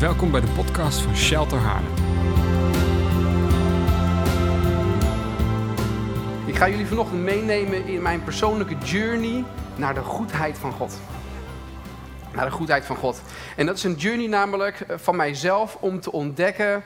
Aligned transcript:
Welkom 0.00 0.30
bij 0.30 0.40
de 0.40 0.46
podcast 0.46 1.00
van 1.00 1.16
Shelter 1.16 1.58
Haarlem. 1.58 1.92
Ik 6.46 6.56
ga 6.56 6.68
jullie 6.68 6.86
vanochtend 6.86 7.20
meenemen 7.22 7.86
in 7.86 8.02
mijn 8.02 8.24
persoonlijke 8.24 8.78
journey 8.78 9.44
naar 9.76 9.94
de 9.94 10.00
goedheid 10.00 10.58
van 10.58 10.72
God. 10.72 11.00
Naar 12.32 12.44
de 12.44 12.50
goedheid 12.50 12.84
van 12.84 12.96
God. 12.96 13.22
En 13.56 13.66
dat 13.66 13.76
is 13.76 13.84
een 13.84 13.94
journey 13.94 14.26
namelijk 14.26 14.80
eh, 14.80 14.98
van 14.98 15.16
mijzelf 15.16 15.76
om 15.80 16.00
te 16.00 16.12
ontdekken, 16.12 16.82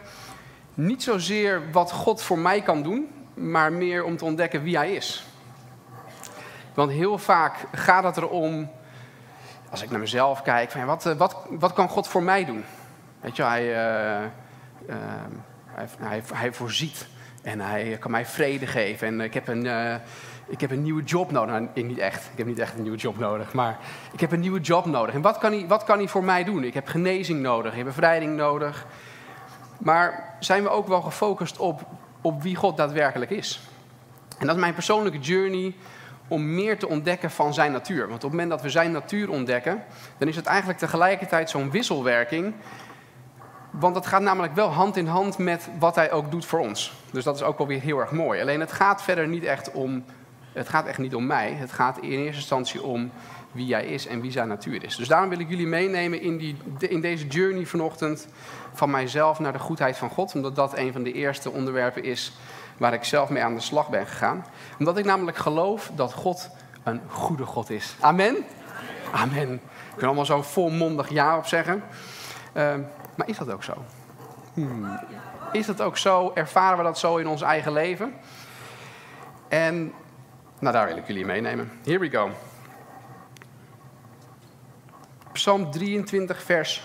niet 0.75 1.03
zozeer 1.03 1.63
wat 1.73 1.93
God 1.93 2.23
voor 2.23 2.39
mij 2.39 2.63
kan 2.63 2.83
doen, 2.83 3.09
maar 3.35 3.73
meer 3.73 4.05
om 4.05 4.17
te 4.17 4.25
ontdekken 4.25 4.63
wie 4.63 4.77
Hij 4.77 4.93
is. 4.93 5.27
Want 6.75 6.91
heel 6.91 7.19
vaak 7.19 7.57
gaat 7.73 8.05
het 8.05 8.17
erom, 8.17 8.71
als 9.71 9.83
ik 9.83 9.91
naar 9.91 10.01
mezelf 10.01 10.43
kijk, 10.43 10.71
van, 10.71 10.85
wat, 10.85 11.07
eh, 11.07 11.17
wat, 11.17 11.37
wat 11.51 11.73
kan 11.73 11.89
God 11.89 12.09
voor 12.09 12.23
mij 12.23 12.45
doen? 12.45 12.65
Weet 13.25 13.37
je, 13.37 13.43
hij, 13.43 13.63
uh, 13.63 14.25
uh, 14.89 14.97
hij, 15.67 15.87
hij, 15.99 16.23
hij, 16.35 16.53
voorziet 16.53 17.07
en 17.43 17.61
hij 17.61 17.97
kan 18.01 18.11
mij 18.11 18.27
vrede 18.27 18.67
geven. 18.67 19.07
En 19.07 19.21
ik 19.21 19.35
heb 19.35 19.49
een, 19.49 19.65
uh, 19.65 19.95
ik 20.47 20.61
heb 20.61 20.71
een 20.71 20.83
nieuwe 20.83 21.03
job 21.03 21.31
nodig. 21.31 21.51
Nou, 21.51 21.69
ik 21.73 21.85
niet 21.85 21.99
echt. 21.99 22.31
Ik 22.33 22.39
heb 22.39 22.47
niet 22.47 22.59
echt 22.59 22.75
een 22.75 22.83
nieuwe 22.83 22.97
job 22.97 23.19
nodig. 23.19 23.53
Maar 23.53 23.79
ik 24.13 24.21
heb 24.21 24.33
een 24.33 24.41
nieuwe 24.41 24.61
job 24.61 24.87
nodig. 24.87 25.15
En 25.15 25.23
wat 25.23 25.39
kan 25.39 25.53
hij, 25.53 25.67
wat 25.67 25.85
kan 25.85 25.99
hij 25.99 26.09
voor 26.09 26.25
mij 26.25 26.45
doen? 26.45 26.65
Ik 26.65 26.75
heb 26.75 26.89
genezing 26.89 27.41
nodig. 27.41 27.71
Ik 27.71 27.77
heb 27.77 27.87
bevrijding 27.87 28.37
nodig. 28.37 28.87
Maar 29.79 30.35
zijn 30.39 30.63
we 30.63 30.69
ook 30.69 30.89
wel 30.89 31.03
gefocust 31.03 31.59
op, 31.59 31.87
op 32.21 32.43
wie 32.43 32.57
God 32.57 32.77
daadwerkelijk 32.77 33.31
is? 33.31 33.61
En 34.39 34.47
dat 34.47 34.55
is 34.55 34.61
mijn 34.61 34.75
persoonlijke 34.75 35.19
journey 35.19 35.75
om 36.29 36.55
meer 36.55 36.79
te 36.79 36.89
ontdekken 36.89 37.31
van 37.31 37.55
zijn 37.55 37.73
natuur. 37.73 38.09
Want 38.09 38.15
op 38.15 38.21
het 38.21 38.31
moment 38.31 38.51
dat 38.51 38.63
we 38.63 38.71
zijn 38.71 38.93
natuur 38.93 39.31
ontdekken, 39.31 39.85
dan 40.19 40.29
is 40.29 40.37
het 40.37 40.47
eigenlijk 40.47 40.79
tegelijkertijd 40.79 41.51
zo'n 41.51 41.71
wisselwerking 41.71 42.55
want 43.79 43.95
dat 43.95 44.07
gaat 44.07 44.23
namelijk 44.23 44.55
wel 44.55 44.69
hand 44.69 44.97
in 44.97 45.07
hand 45.07 45.39
met 45.39 45.69
wat 45.79 45.95
hij 45.95 46.13
ook 46.13 46.31
doet 46.31 46.47
voor 46.47 46.59
ons. 46.59 46.93
Dus 47.11 47.25
dat 47.25 47.37
is 47.37 47.43
ook 47.43 47.59
wel 47.59 47.67
weer 47.67 47.81
heel 47.81 47.99
erg 47.99 48.11
mooi. 48.11 48.41
Alleen 48.41 48.61
het 48.61 48.73
gaat 48.73 49.03
verder 49.03 49.29
niet 49.29 49.45
echt 49.45 49.71
om. 49.71 50.05
Het 50.53 50.69
gaat 50.69 50.87
echt 50.87 50.99
niet 50.99 51.15
om 51.15 51.27
mij. 51.27 51.53
Het 51.53 51.73
gaat 51.73 51.99
in 51.99 52.11
eerste 52.11 52.37
instantie 52.37 52.83
om 52.83 53.11
wie 53.53 53.67
jij 53.67 53.85
is 53.85 54.07
en 54.07 54.21
wie 54.21 54.31
zijn 54.31 54.49
natuur 54.49 54.85
is. 54.85 54.97
Dus 54.97 55.09
daarom 55.09 55.29
wil 55.29 55.39
ik 55.39 55.49
jullie 55.49 55.67
meenemen 55.67 56.21
in, 56.21 56.39
die, 56.39 56.57
in 56.79 57.01
deze 57.01 57.27
journey 57.27 57.67
vanochtend 57.67 58.29
van 58.73 58.91
mijzelf 58.91 59.39
naar 59.39 59.53
de 59.53 59.59
goedheid 59.59 59.97
van 59.97 60.11
God. 60.11 60.35
Omdat 60.35 60.57
dat 60.57 60.79
een 60.79 60.93
van 60.93 61.03
de 61.03 61.13
eerste 61.13 61.51
onderwerpen 61.51 62.05
is 62.05 62.33
waar 62.77 62.93
ik 62.93 63.05
zelf 63.05 63.29
mee 63.29 63.43
aan 63.43 63.55
de 63.55 63.61
slag 63.61 63.91
ben 63.91 64.07
gegaan. 64.07 64.47
Omdat 64.79 64.99
ik 64.99 65.05
namelijk 65.05 65.37
geloof 65.37 65.91
dat 65.95 66.13
God 66.13 66.51
een 66.83 67.01
goede 67.09 67.47
God 67.47 67.71
is. 67.71 67.97
Amen? 68.01 68.37
Amen. 69.13 69.53
Ik 69.53 69.61
kan 69.97 70.07
allemaal 70.07 70.25
zo 70.25 70.43
volmondig 70.43 71.11
ja 71.11 71.37
op 71.37 71.47
zeggen. 71.47 71.83
Uh, 72.57 72.75
maar 73.17 73.29
is 73.29 73.39
dat 73.39 73.51
ook 73.51 73.63
zo? 73.63 73.85
Hmm. 74.55 75.01
Is 75.53 75.67
dat 75.67 75.81
ook 75.81 75.97
zo? 75.97 76.33
Ervaren 76.35 76.79
we 76.79 76.85
dat 76.85 76.99
zo 76.99 77.17
in 77.17 77.27
ons 77.27 77.43
eigen 77.43 77.73
leven? 77.73 78.15
En 79.49 79.93
nou, 80.59 80.75
daar 80.75 80.87
wil 80.87 80.97
ik 80.97 81.07
jullie 81.07 81.25
meenemen. 81.25 81.71
Here 81.85 81.99
we 81.99 82.11
go. 82.11 82.31
Psalm 85.33 85.71
23, 85.71 86.43
vers 86.43 86.83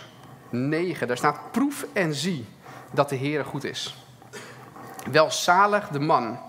9. 0.50 1.08
Daar 1.08 1.18
staat: 1.18 1.52
Proef 1.52 1.86
en 1.94 2.14
zie 2.14 2.46
dat 2.92 3.10
de 3.10 3.16
Heer 3.16 3.46
goed 3.46 3.64
is. 3.64 4.06
Welzalig 5.12 5.88
de 5.88 6.00
man 6.00 6.40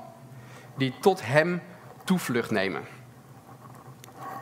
die 0.77 0.95
tot 1.01 1.27
hem 1.27 1.63
toevlucht 2.05 2.51
nemen. 2.51 2.83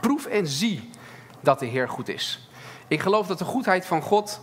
Proef 0.01 0.27
en 0.27 0.47
zie 0.47 0.91
dat 1.41 1.59
de 1.59 1.67
Heer 1.67 1.89
goed 1.89 2.09
is. 2.09 2.49
Ik 2.89 3.01
geloof 3.01 3.27
dat 3.27 3.39
de 3.39 3.45
goedheid 3.45 3.87
van 3.87 4.03
God 4.03 4.41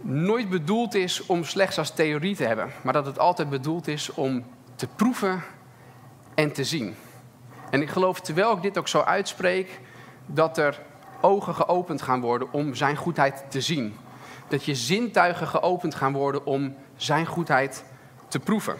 nooit 0.00 0.48
bedoeld 0.48 0.94
is 0.94 1.26
om 1.26 1.44
slechts 1.44 1.78
als 1.78 1.90
theorie 1.90 2.36
te 2.36 2.44
hebben, 2.44 2.70
maar 2.82 2.92
dat 2.92 3.06
het 3.06 3.18
altijd 3.18 3.50
bedoeld 3.50 3.88
is 3.88 4.14
om 4.14 4.44
te 4.74 4.86
proeven 4.86 5.42
en 6.34 6.52
te 6.52 6.64
zien. 6.64 6.94
En 7.70 7.82
ik 7.82 7.88
geloof, 7.88 8.20
terwijl 8.20 8.56
ik 8.56 8.62
dit 8.62 8.78
ook 8.78 8.88
zo 8.88 9.00
uitspreek, 9.00 9.80
dat 10.26 10.58
er 10.58 10.82
ogen 11.20 11.54
geopend 11.54 12.02
gaan 12.02 12.20
worden 12.20 12.52
om 12.52 12.74
zijn 12.74 12.96
goedheid 12.96 13.44
te 13.48 13.60
zien. 13.60 13.96
Dat 14.48 14.64
je 14.64 14.74
zintuigen 14.74 15.46
geopend 15.46 15.94
gaan 15.94 16.12
worden 16.12 16.46
om 16.46 16.74
zijn 16.96 17.26
goedheid 17.26 17.84
te 18.28 18.38
proeven. 18.38 18.76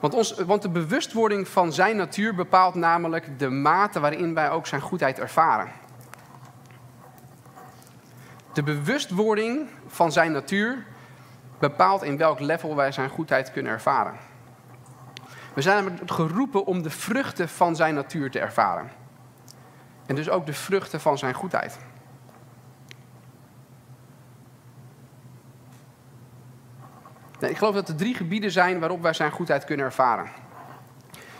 Want, 0.00 0.14
ons, 0.14 0.34
want 0.34 0.62
de 0.62 0.68
bewustwording 0.68 1.48
van 1.48 1.72
zijn 1.72 1.96
natuur 1.96 2.34
bepaalt 2.34 2.74
namelijk 2.74 3.38
de 3.38 3.48
mate 3.48 4.00
waarin 4.00 4.34
wij 4.34 4.50
ook 4.50 4.66
zijn 4.66 4.80
goedheid 4.80 5.18
ervaren. 5.18 5.68
De 8.56 8.62
bewustwording 8.62 9.68
van 9.86 10.12
zijn 10.12 10.32
natuur 10.32 10.86
bepaalt 11.58 12.02
in 12.02 12.16
welk 12.16 12.40
level 12.40 12.76
wij 12.76 12.92
zijn 12.92 13.08
goedheid 13.08 13.52
kunnen 13.52 13.72
ervaren. 13.72 14.14
We 15.54 15.62
zijn 15.62 15.98
geroepen 16.06 16.66
om 16.66 16.82
de 16.82 16.90
vruchten 16.90 17.48
van 17.48 17.76
zijn 17.76 17.94
natuur 17.94 18.30
te 18.30 18.38
ervaren. 18.38 18.90
En 20.06 20.14
dus 20.14 20.28
ook 20.28 20.46
de 20.46 20.52
vruchten 20.52 21.00
van 21.00 21.18
zijn 21.18 21.34
goedheid. 21.34 21.78
ik 27.40 27.56
geloof 27.56 27.74
dat 27.74 27.88
er 27.88 27.96
drie 27.96 28.14
gebieden 28.14 28.50
zijn 28.50 28.80
waarop 28.80 29.02
wij 29.02 29.12
zijn 29.12 29.30
goedheid 29.30 29.64
kunnen 29.64 29.86
ervaren. 29.86 30.30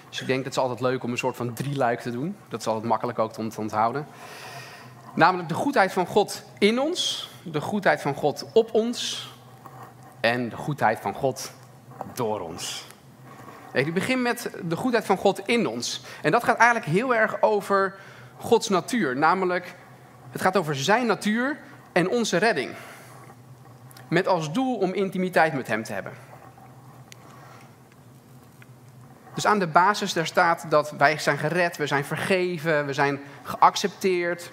Dus 0.09 0.21
ik 0.21 0.27
denk 0.27 0.45
dat 0.45 0.55
het 0.55 0.63
altijd 0.63 0.81
leuk 0.81 1.03
om 1.03 1.11
een 1.11 1.19
soort 1.19 1.37
van 1.37 1.53
drie 1.53 1.77
luik 1.77 2.01
te 2.01 2.11
doen. 2.11 2.37
Dat 2.49 2.61
is 2.61 2.67
altijd 2.67 2.85
makkelijk 2.85 3.19
ook 3.19 3.39
om 3.39 3.49
te 3.49 3.61
onthouden. 3.61 4.07
Namelijk 5.17 5.49
de 5.49 5.55
goedheid 5.55 5.93
van 5.93 6.07
God 6.07 6.43
in 6.59 6.81
ons, 6.81 7.31
de 7.43 7.61
goedheid 7.61 8.03
van 8.03 8.15
God 8.15 8.47
op 8.53 8.75
ons 8.75 9.29
en 10.21 10.49
de 10.49 10.57
goedheid 10.57 11.01
van 11.01 11.15
God 11.15 11.53
door 12.15 12.41
ons. 12.41 12.87
Ik 13.73 13.95
begin 13.95 14.23
met 14.23 14.51
de 14.65 14.77
goedheid 14.77 15.05
van 15.05 15.17
God 15.17 15.49
in 15.49 15.67
ons. 15.67 16.03
En 16.23 16.31
dat 16.31 16.45
gaat 16.45 16.57
eigenlijk 16.57 16.91
heel 16.91 17.15
erg 17.15 17.43
over 17.43 17.95
Gods 18.37 18.69
natuur. 18.69 19.17
Namelijk, 19.17 19.75
het 20.31 20.41
gaat 20.41 20.57
over 20.57 20.77
zijn 20.77 21.07
natuur 21.07 21.59
en 21.93 22.09
onze 22.09 22.37
redding. 22.37 22.71
Met 24.09 24.29
als 24.29 24.53
doel 24.53 24.77
om 24.77 24.93
intimiteit 24.93 25.53
met 25.53 25.67
Hem 25.67 25.83
te 25.83 25.93
hebben. 25.93 26.13
Dus 29.35 29.47
aan 29.47 29.59
de 29.59 29.67
basis 29.67 30.13
daar 30.13 30.27
staat 30.27 30.67
dat 30.69 30.91
wij 30.91 31.19
zijn 31.19 31.39
gered, 31.39 31.77
we 31.77 31.87
zijn 31.87 32.05
vergeven, 32.05 32.87
we 32.87 32.93
zijn 32.93 33.21
geaccepteerd. 33.43 34.51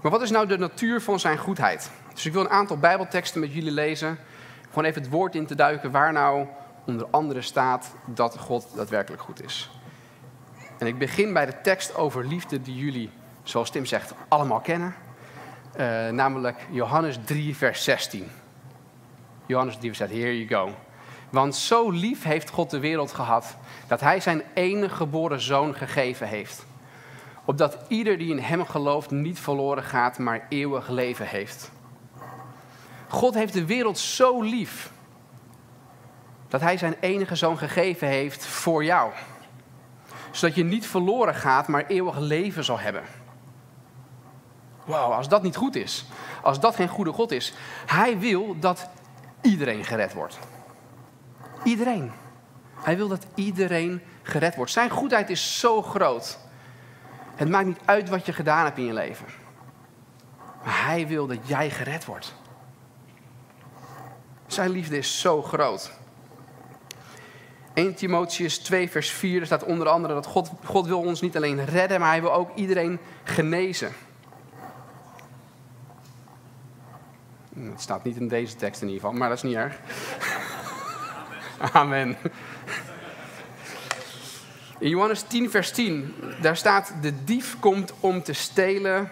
Maar 0.00 0.10
wat 0.10 0.22
is 0.22 0.30
nou 0.30 0.46
de 0.46 0.58
natuur 0.58 1.00
van 1.00 1.20
zijn 1.20 1.38
goedheid? 1.38 1.90
Dus 2.14 2.26
ik 2.26 2.32
wil 2.32 2.40
een 2.40 2.50
aantal 2.50 2.78
Bijbelteksten 2.78 3.40
met 3.40 3.52
jullie 3.52 3.72
lezen. 3.72 4.18
Gewoon 4.68 4.84
even 4.84 5.02
het 5.02 5.10
woord 5.10 5.34
in 5.34 5.46
te 5.46 5.54
duiken 5.54 5.90
waar 5.90 6.12
nou 6.12 6.46
onder 6.86 7.06
andere 7.10 7.42
staat 7.42 7.94
dat 8.04 8.38
God 8.38 8.66
daadwerkelijk 8.74 9.22
goed 9.22 9.44
is. 9.44 9.70
En 10.78 10.86
ik 10.86 10.98
begin 10.98 11.32
bij 11.32 11.46
de 11.46 11.60
tekst 11.60 11.94
over 11.94 12.26
liefde 12.26 12.62
die 12.62 12.76
jullie, 12.76 13.10
zoals 13.42 13.70
Tim 13.70 13.84
zegt, 13.84 14.14
allemaal 14.28 14.60
kennen. 14.60 14.94
Uh, 15.76 16.08
namelijk 16.08 16.66
Johannes 16.70 17.18
3, 17.24 17.56
vers 17.56 17.84
16. 17.84 18.30
Johannes 19.46 19.76
3, 19.76 19.86
vers 19.86 19.98
16, 19.98 20.20
here 20.20 20.44
you 20.44 20.48
go. 20.48 20.74
Want 21.30 21.56
zo 21.56 21.90
lief 21.90 22.22
heeft 22.22 22.50
God 22.50 22.70
de 22.70 22.78
wereld 22.78 23.12
gehad, 23.12 23.56
dat 23.86 24.00
hij 24.00 24.20
zijn 24.20 24.42
enige 24.54 24.94
geboren 24.94 25.40
zoon 25.40 25.74
gegeven 25.74 26.28
heeft 26.28 26.68
opdat 27.44 27.78
ieder 27.88 28.18
die 28.18 28.30
in 28.30 28.38
Hem 28.38 28.66
gelooft 28.66 29.10
niet 29.10 29.38
verloren 29.38 29.82
gaat, 29.82 30.18
maar 30.18 30.46
eeuwig 30.48 30.88
leven 30.88 31.26
heeft. 31.26 31.70
God 33.08 33.34
heeft 33.34 33.52
de 33.52 33.64
wereld 33.64 33.98
zo 33.98 34.42
lief 34.42 34.92
dat 36.48 36.60
Hij 36.60 36.76
zijn 36.76 36.94
enige 37.00 37.34
zoon 37.34 37.58
gegeven 37.58 38.08
heeft 38.08 38.46
voor 38.46 38.84
jou. 38.84 39.12
Zodat 40.30 40.56
je 40.56 40.64
niet 40.64 40.86
verloren 40.86 41.34
gaat, 41.34 41.68
maar 41.68 41.86
eeuwig 41.86 42.18
leven 42.18 42.64
zal 42.64 42.78
hebben. 42.78 43.02
Wauw, 44.84 45.12
als 45.12 45.28
dat 45.28 45.42
niet 45.42 45.56
goed 45.56 45.76
is, 45.76 46.06
als 46.42 46.60
dat 46.60 46.74
geen 46.74 46.88
goede 46.88 47.12
God 47.12 47.30
is. 47.30 47.52
Hij 47.86 48.18
wil 48.18 48.56
dat 48.58 48.88
iedereen 49.40 49.84
gered 49.84 50.14
wordt. 50.14 50.38
Iedereen. 51.64 52.12
Hij 52.74 52.96
wil 52.96 53.08
dat 53.08 53.26
iedereen 53.34 54.02
gered 54.22 54.56
wordt. 54.56 54.72
Zijn 54.72 54.90
goedheid 54.90 55.30
is 55.30 55.58
zo 55.58 55.82
groot 55.82 56.38
het 57.40 57.48
maakt 57.48 57.66
niet 57.66 57.80
uit 57.84 58.08
wat 58.08 58.26
je 58.26 58.32
gedaan 58.32 58.64
hebt 58.64 58.78
in 58.78 58.84
je 58.84 58.92
leven. 58.92 59.26
Maar 60.64 60.84
hij 60.86 61.06
wil 61.06 61.26
dat 61.26 61.48
jij 61.48 61.70
gered 61.70 62.04
wordt. 62.04 62.34
Zijn 64.46 64.70
liefde 64.70 64.98
is 64.98 65.20
zo 65.20 65.42
groot. 65.42 65.92
1 67.74 67.94
Timotheus 67.94 68.58
2 68.58 68.90
vers 68.90 69.10
4 69.10 69.46
staat 69.46 69.64
onder 69.64 69.88
andere 69.88 70.14
dat 70.14 70.26
God, 70.26 70.50
God 70.64 70.86
wil 70.86 71.00
ons 71.00 71.20
niet 71.20 71.36
alleen 71.36 71.64
redden, 71.64 72.00
maar 72.00 72.10
hij 72.10 72.20
wil 72.20 72.32
ook 72.32 72.54
iedereen 72.54 72.98
genezen. 73.24 73.92
Het 77.54 77.80
staat 77.80 78.04
niet 78.04 78.16
in 78.16 78.28
deze 78.28 78.56
tekst 78.56 78.82
in 78.82 78.88
ieder 78.88 79.02
geval, 79.02 79.18
maar 79.18 79.28
dat 79.28 79.36
is 79.36 79.44
niet 79.44 79.54
erg. 79.54 79.78
Amen. 81.72 82.16
In 84.80 84.88
Johannes 84.88 85.22
10, 85.22 85.50
vers 85.50 85.70
10, 85.70 86.14
daar 86.40 86.56
staat: 86.56 86.92
De 87.00 87.24
dief 87.24 87.58
komt 87.58 87.92
om 88.00 88.22
te 88.22 88.32
stelen, 88.32 89.10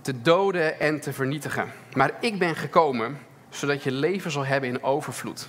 te 0.00 0.22
doden 0.22 0.80
en 0.80 1.00
te 1.00 1.12
vernietigen. 1.12 1.72
Maar 1.94 2.12
ik 2.20 2.38
ben 2.38 2.56
gekomen 2.56 3.18
zodat 3.48 3.82
je 3.82 3.92
leven 3.92 4.30
zal 4.30 4.44
hebben 4.44 4.68
in 4.68 4.82
overvloed. 4.82 5.48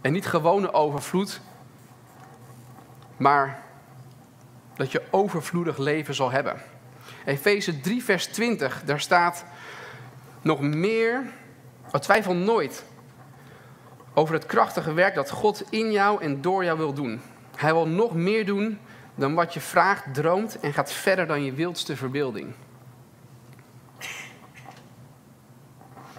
En 0.00 0.12
niet 0.12 0.26
gewone 0.26 0.72
overvloed, 0.72 1.40
maar 3.16 3.62
dat 4.76 4.92
je 4.92 5.02
overvloedig 5.10 5.78
leven 5.78 6.14
zal 6.14 6.30
hebben. 6.30 6.62
Efeze 7.24 7.80
3, 7.80 8.04
vers 8.04 8.26
20, 8.26 8.82
daar 8.84 9.00
staat 9.00 9.44
nog 10.42 10.60
meer, 10.60 11.22
oh, 11.86 12.00
twijfel 12.00 12.34
nooit 12.34 12.84
over 14.14 14.34
het 14.34 14.46
krachtige 14.46 14.92
werk 14.92 15.14
dat 15.14 15.30
God 15.30 15.64
in 15.70 15.92
jou 15.92 16.22
en 16.22 16.40
door 16.40 16.64
jou 16.64 16.78
wil 16.78 16.92
doen. 16.92 17.20
Hij 17.56 17.72
wil 17.72 17.88
nog 17.88 18.14
meer 18.14 18.46
doen 18.46 18.78
dan 19.14 19.34
wat 19.34 19.54
je 19.54 19.60
vraagt, 19.60 20.14
droomt 20.14 20.60
en 20.60 20.72
gaat 20.72 20.92
verder 20.92 21.26
dan 21.26 21.44
je 21.44 21.52
wildste 21.52 21.96
verbeelding. 21.96 22.54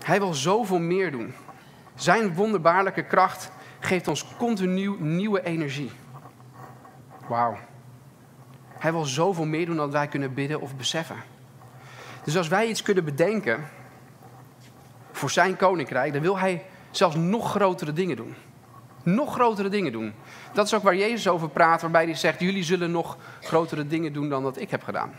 Hij 0.03 0.19
wil 0.19 0.33
zoveel 0.33 0.79
meer 0.79 1.11
doen. 1.11 1.33
Zijn 1.95 2.33
wonderbaarlijke 2.33 3.03
kracht 3.03 3.51
geeft 3.79 4.07
ons 4.07 4.35
continu 4.37 4.95
nieuwe 4.99 5.43
energie. 5.43 5.91
Wauw. 7.27 7.57
Hij 8.69 8.91
wil 8.91 9.05
zoveel 9.05 9.45
meer 9.45 9.65
doen 9.65 9.75
dan 9.75 9.91
wij 9.91 10.07
kunnen 10.07 10.33
bidden 10.33 10.61
of 10.61 10.75
beseffen. 10.75 11.17
Dus 12.23 12.37
als 12.37 12.47
wij 12.47 12.67
iets 12.67 12.81
kunnen 12.81 13.05
bedenken 13.05 13.63
voor 15.11 15.29
zijn 15.29 15.57
koninkrijk, 15.57 16.13
dan 16.13 16.21
wil 16.21 16.39
hij 16.39 16.65
zelfs 16.91 17.15
nog 17.15 17.49
grotere 17.49 17.93
dingen 17.93 18.15
doen. 18.15 18.35
Nog 19.06 19.34
grotere 19.34 19.69
dingen 19.69 19.92
doen. 19.92 20.13
Dat 20.54 20.66
is 20.66 20.74
ook 20.74 20.84
waar 20.84 20.96
Jezus 20.96 21.28
over 21.28 21.50
praat, 21.50 21.81
waarbij 21.81 22.04
hij 22.04 22.16
zegt: 22.16 22.40
Jullie 22.40 22.63
zullen 22.63 22.92
nog 22.92 23.18
grotere 23.42 23.88
dingen 23.88 24.13
doen 24.13 24.30
dan 24.30 24.44
dat 24.44 24.60
ik 24.60 24.72
heb 24.72 24.84
gedaan. 24.84 25.13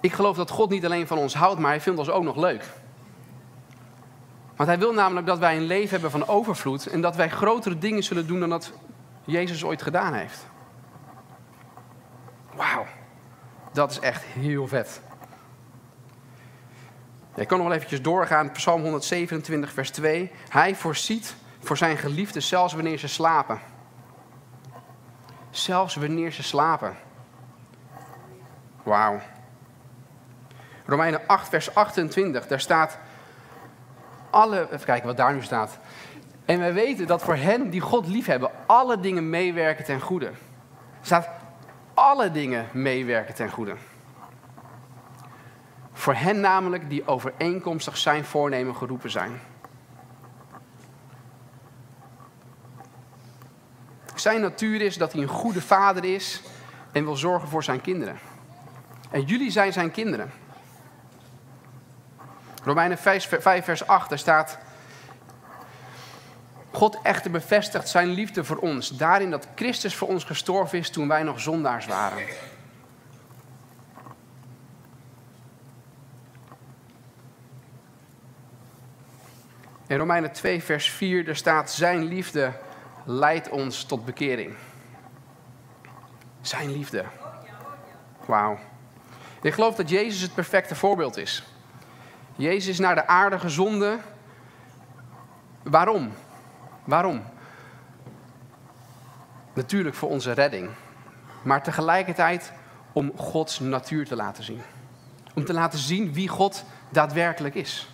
Ik 0.00 0.12
geloof 0.12 0.36
dat 0.36 0.50
God 0.50 0.70
niet 0.70 0.84
alleen 0.84 1.06
van 1.06 1.18
ons 1.18 1.34
houdt, 1.34 1.60
maar 1.60 1.70
hij 1.70 1.80
vindt 1.80 1.98
ons 1.98 2.10
ook 2.10 2.24
nog 2.24 2.36
leuk. 2.36 2.64
Want 4.56 4.68
hij 4.68 4.78
wil 4.78 4.92
namelijk 4.92 5.26
dat 5.26 5.38
wij 5.38 5.56
een 5.56 5.66
leven 5.66 5.90
hebben 5.90 6.10
van 6.10 6.28
overvloed 6.28 6.86
en 6.86 7.00
dat 7.00 7.16
wij 7.16 7.30
grotere 7.30 7.78
dingen 7.78 8.02
zullen 8.02 8.26
doen 8.26 8.40
dan 8.40 8.48
dat 8.48 8.72
Jezus 9.24 9.64
ooit 9.64 9.82
gedaan 9.82 10.14
heeft. 10.14 10.46
Wauw, 12.54 12.86
dat 13.72 13.90
is 13.90 13.98
echt 13.98 14.22
heel 14.22 14.66
vet. 14.66 15.00
Ik 17.36 17.48
kan 17.48 17.58
nog 17.58 17.66
wel 17.66 17.76
eventjes 17.76 18.02
doorgaan. 18.02 18.52
Psalm 18.52 18.82
127, 18.82 19.72
vers 19.72 19.90
2. 19.90 20.30
Hij 20.48 20.74
voorziet 20.74 21.34
voor 21.58 21.76
zijn 21.76 21.96
geliefden 21.96 22.42
zelfs 22.42 22.74
wanneer 22.74 22.98
ze 22.98 23.08
slapen. 23.08 23.60
Zelfs 25.50 25.94
wanneer 25.94 26.32
ze 26.32 26.42
slapen. 26.42 26.96
Wauw. 28.82 29.20
Romeinen 30.86 31.20
8, 31.26 31.48
vers 31.48 31.74
28, 31.74 32.46
daar 32.46 32.60
staat 32.60 32.98
alle, 34.30 34.66
even 34.72 34.86
kijken 34.86 35.06
wat 35.06 35.16
daar 35.16 35.34
nu 35.34 35.42
staat. 35.42 35.78
En 36.44 36.58
wij 36.58 36.72
weten 36.72 37.06
dat 37.06 37.22
voor 37.22 37.36
hen 37.36 37.70
die 37.70 37.80
God 37.80 38.06
liefhebben, 38.06 38.50
alle 38.66 39.00
dingen 39.00 39.30
meewerken 39.30 39.84
ten 39.84 40.00
goede. 40.00 40.26
Er 40.26 40.34
staat 41.00 41.28
alle 41.94 42.30
dingen 42.30 42.66
meewerken 42.72 43.34
ten 43.34 43.50
goede. 43.50 43.76
Voor 45.96 46.14
hen 46.14 46.40
namelijk 46.40 46.90
die 46.90 47.06
overeenkomstig 47.06 47.96
zijn 47.96 48.24
voornemen 48.24 48.76
geroepen 48.76 49.10
zijn. 49.10 49.40
Zijn 54.14 54.40
natuur 54.40 54.80
is 54.80 54.96
dat 54.96 55.12
hij 55.12 55.22
een 55.22 55.28
goede 55.28 55.62
vader 55.62 56.04
is 56.04 56.42
en 56.92 57.04
wil 57.04 57.16
zorgen 57.16 57.48
voor 57.48 57.64
zijn 57.64 57.80
kinderen. 57.80 58.18
En 59.10 59.22
jullie 59.22 59.50
zijn 59.50 59.72
zijn 59.72 59.90
kinderen. 59.90 60.30
Romeinen 62.64 62.98
5, 62.98 63.38
vers 63.40 63.86
8, 63.86 64.08
daar 64.08 64.18
staat... 64.18 64.58
God 66.72 66.98
echter 67.02 67.30
bevestigt 67.30 67.88
zijn 67.88 68.08
liefde 68.08 68.44
voor 68.44 68.56
ons. 68.56 68.96
Daarin 68.96 69.30
dat 69.30 69.48
Christus 69.54 69.94
voor 69.94 70.08
ons 70.08 70.24
gestorven 70.24 70.78
is 70.78 70.90
toen 70.90 71.08
wij 71.08 71.22
nog 71.22 71.40
zondaars 71.40 71.86
waren. 71.86 72.24
In 79.86 79.98
Romeinen 79.98 80.32
2, 80.32 80.62
vers 80.62 80.90
4, 80.90 81.24
daar 81.24 81.36
staat: 81.36 81.70
Zijn 81.70 82.04
liefde 82.04 82.52
leidt 83.04 83.48
ons 83.48 83.84
tot 83.84 84.04
bekering. 84.04 84.54
Zijn 86.40 86.72
liefde. 86.72 87.04
Wauw. 88.26 88.58
Ik 89.42 89.52
geloof 89.52 89.74
dat 89.74 89.88
Jezus 89.88 90.20
het 90.20 90.34
perfecte 90.34 90.74
voorbeeld 90.74 91.16
is. 91.16 91.44
Jezus 92.36 92.68
is 92.68 92.78
naar 92.78 92.94
de 92.94 93.06
aarde 93.06 93.38
gezonden. 93.38 94.00
Waarom? 95.62 96.12
Waarom? 96.84 97.22
Natuurlijk 99.52 99.94
voor 99.94 100.08
onze 100.08 100.32
redding. 100.32 100.70
Maar 101.42 101.62
tegelijkertijd 101.62 102.52
om 102.92 103.12
Gods 103.16 103.60
natuur 103.60 104.06
te 104.06 104.16
laten 104.16 104.44
zien. 104.44 104.62
Om 105.34 105.44
te 105.44 105.52
laten 105.52 105.78
zien 105.78 106.12
wie 106.12 106.28
God 106.28 106.64
daadwerkelijk 106.88 107.54
is. 107.54 107.88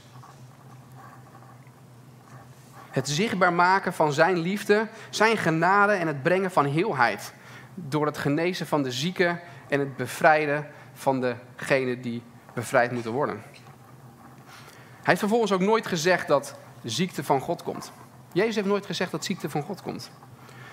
Het 2.93 3.09
zichtbaar 3.09 3.53
maken 3.53 3.93
van 3.93 4.13
zijn 4.13 4.39
liefde, 4.39 4.89
zijn 5.11 5.37
genade 5.37 5.93
en 5.93 6.07
het 6.07 6.23
brengen 6.23 6.51
van 6.51 6.67
heelheid. 6.67 7.35
Door 7.75 8.07
het 8.07 8.19
genezen 8.19 8.67
van 8.67 8.83
de 8.83 8.91
zieken 8.91 9.41
en 9.69 9.81
het 9.81 9.97
bevrijden 9.97 10.67
van 10.93 11.21
degenen 11.21 12.01
die 12.01 12.23
bevrijd 12.55 12.93
moeten 12.93 13.13
worden. 13.13 13.43
Hij 15.03 15.03
heeft 15.03 15.19
vervolgens 15.19 15.53
ook 15.53 15.61
nooit 15.61 15.87
gezegd 15.87 16.29
dat 16.29 16.55
ziekte 16.83 17.25
van 17.25 17.41
God 17.41 17.63
komt. 17.63 17.93
Jezus 18.33 18.55
heeft 18.55 18.67
nooit 18.67 18.87
gezegd 18.87 19.11
dat 19.11 19.25
ziekte 19.25 19.51
van 19.51 19.63
God 19.63 19.83
komt. 19.83 20.11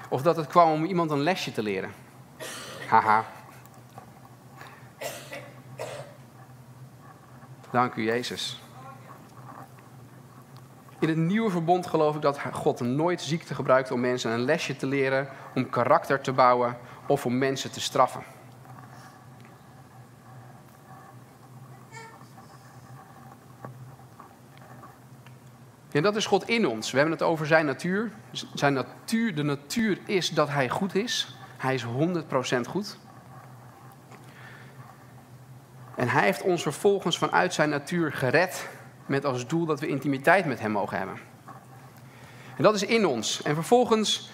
Of 0.10 0.22
dat 0.22 0.36
het 0.36 0.48
kwam 0.48 0.72
om 0.72 0.86
iemand 0.86 1.12
een 1.12 1.22
lesje 1.22 1.52
te 1.52 1.64
leren. 1.64 1.92
Haha. 2.88 3.26
Dank 7.72 7.96
u, 7.96 8.04
Jezus. 8.04 8.62
In 11.00 11.08
het 11.08 11.18
nieuwe 11.18 11.50
verbond 11.50 11.88
geloof 11.88 12.16
ik 12.16 12.22
dat 12.22 12.40
God 12.52 12.80
nooit 12.80 13.22
ziekte 13.22 13.56
gebruikt 13.56 13.92
om 13.92 14.00
mensen 14.00 14.32
een 14.32 14.40
lesje 14.40 14.76
te 14.76 14.88
leren, 14.88 15.28
om 15.56 15.70
karakter 15.70 16.22
te 16.22 16.32
bouwen 16.32 16.78
of 17.08 17.26
om 17.26 17.38
mensen 17.38 17.72
te 17.72 17.82
straffen. 17.82 18.24
En 25.92 26.04
dat 26.04 26.16
is 26.16 26.26
God 26.26 26.48
in 26.48 26.68
ons. 26.68 26.92
We 26.92 26.98
hebben 26.98 27.16
het 27.18 27.28
over 27.28 27.48
zijn 27.48 27.66
natuur. 27.66 28.12
Zijn 28.54 28.74
natuur, 28.74 29.36
de 29.36 29.44
natuur 29.44 30.00
is 30.06 30.30
dat 30.30 30.50
hij 30.50 30.70
goed 30.70 30.96
is. 30.96 31.36
Hij 31.58 31.74
is 31.74 31.86
100% 31.86 31.88
goed. 32.68 32.98
En 35.96 36.08
hij 36.08 36.24
heeft 36.24 36.42
ons 36.42 36.62
vervolgens 36.62 37.18
vanuit 37.18 37.54
zijn 37.54 37.70
natuur 37.70 38.14
gered 38.14 38.70
met 39.10 39.26
als 39.26 39.48
doel 39.48 39.66
dat 39.66 39.80
we 39.80 39.88
intimiteit 39.88 40.46
met 40.46 40.60
hem 40.60 40.72
mogen 40.72 40.98
hebben. 40.98 41.18
En 42.58 42.64
dat 42.64 42.76
is 42.76 42.84
in 42.84 43.06
ons. 43.06 43.42
En 43.42 43.56
vervolgens 43.56 44.30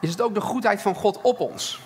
is 0.00 0.10
het 0.10 0.20
ook 0.20 0.34
de 0.34 0.40
goedheid 0.40 0.82
van 0.82 0.94
God 0.94 1.20
op 1.20 1.40
ons. 1.40 1.80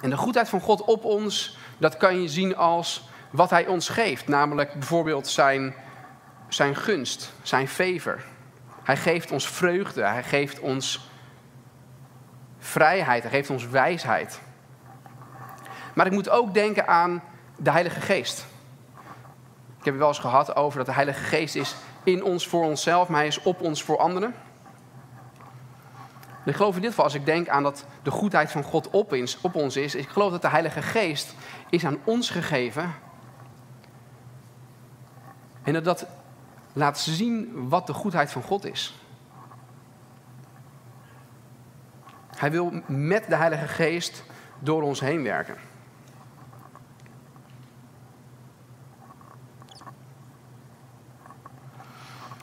En 0.00 0.10
de 0.10 0.16
goedheid 0.16 0.48
van 0.48 0.60
God 0.60 0.82
op 0.82 1.04
ons, 1.04 1.58
dat 1.78 1.96
kan 1.96 2.22
je 2.22 2.28
zien 2.28 2.56
als 2.56 3.08
wat 3.30 3.50
hij 3.50 3.66
ons 3.66 3.88
geeft. 3.88 4.28
Namelijk 4.28 4.72
bijvoorbeeld 4.72 5.28
zijn 5.28 5.74
zijn 6.54 6.76
gunst, 6.76 7.32
zijn 7.42 7.68
favor. 7.68 8.22
Hij 8.82 8.96
geeft 8.96 9.30
ons 9.30 9.48
vreugde, 9.48 10.02
hij 10.02 10.22
geeft 10.22 10.60
ons 10.60 11.10
vrijheid, 12.58 13.22
hij 13.22 13.32
geeft 13.32 13.50
ons 13.50 13.66
wijsheid. 13.66 14.40
Maar 15.94 16.06
ik 16.06 16.12
moet 16.12 16.28
ook 16.28 16.54
denken 16.54 16.86
aan 16.86 17.22
de 17.56 17.70
Heilige 17.70 18.00
Geest. 18.00 18.46
Ik 19.82 19.88
heb 19.88 19.96
het 19.96 20.06
wel 20.06 20.12
eens 20.12 20.22
gehad 20.30 20.56
over 20.56 20.78
dat 20.78 20.86
de 20.86 20.92
Heilige 20.92 21.24
Geest 21.24 21.54
is 21.54 21.74
in 22.02 22.24
ons 22.24 22.48
voor 22.48 22.64
onszelf, 22.64 23.08
maar 23.08 23.18
hij 23.18 23.26
is 23.26 23.42
op 23.42 23.60
ons 23.60 23.82
voor 23.82 23.98
anderen. 23.98 24.34
ik 26.44 26.54
geloof 26.54 26.74
in 26.74 26.80
dit 26.80 26.90
geval, 26.90 27.04
als 27.04 27.14
ik 27.14 27.24
denk 27.24 27.48
aan 27.48 27.62
dat 27.62 27.86
de 28.02 28.10
goedheid 28.10 28.50
van 28.50 28.62
God 28.62 28.90
op, 28.90 29.14
op 29.42 29.54
ons 29.54 29.76
is, 29.76 29.94
ik 29.94 30.08
geloof 30.08 30.30
dat 30.30 30.42
de 30.42 30.48
Heilige 30.48 30.82
Geest 30.82 31.34
is 31.70 31.84
aan 31.86 31.98
ons 32.04 32.30
gegeven. 32.30 32.94
En 35.62 35.72
dat 35.72 35.84
dat 35.84 36.06
laat 36.72 36.98
zien 36.98 37.68
wat 37.68 37.86
de 37.86 37.92
goedheid 37.92 38.30
van 38.30 38.42
God 38.42 38.64
is. 38.64 38.94
Hij 42.36 42.50
wil 42.50 42.72
met 42.86 43.24
de 43.28 43.36
Heilige 43.36 43.68
Geest 43.68 44.24
door 44.58 44.82
ons 44.82 45.00
heen 45.00 45.22
werken. 45.22 45.56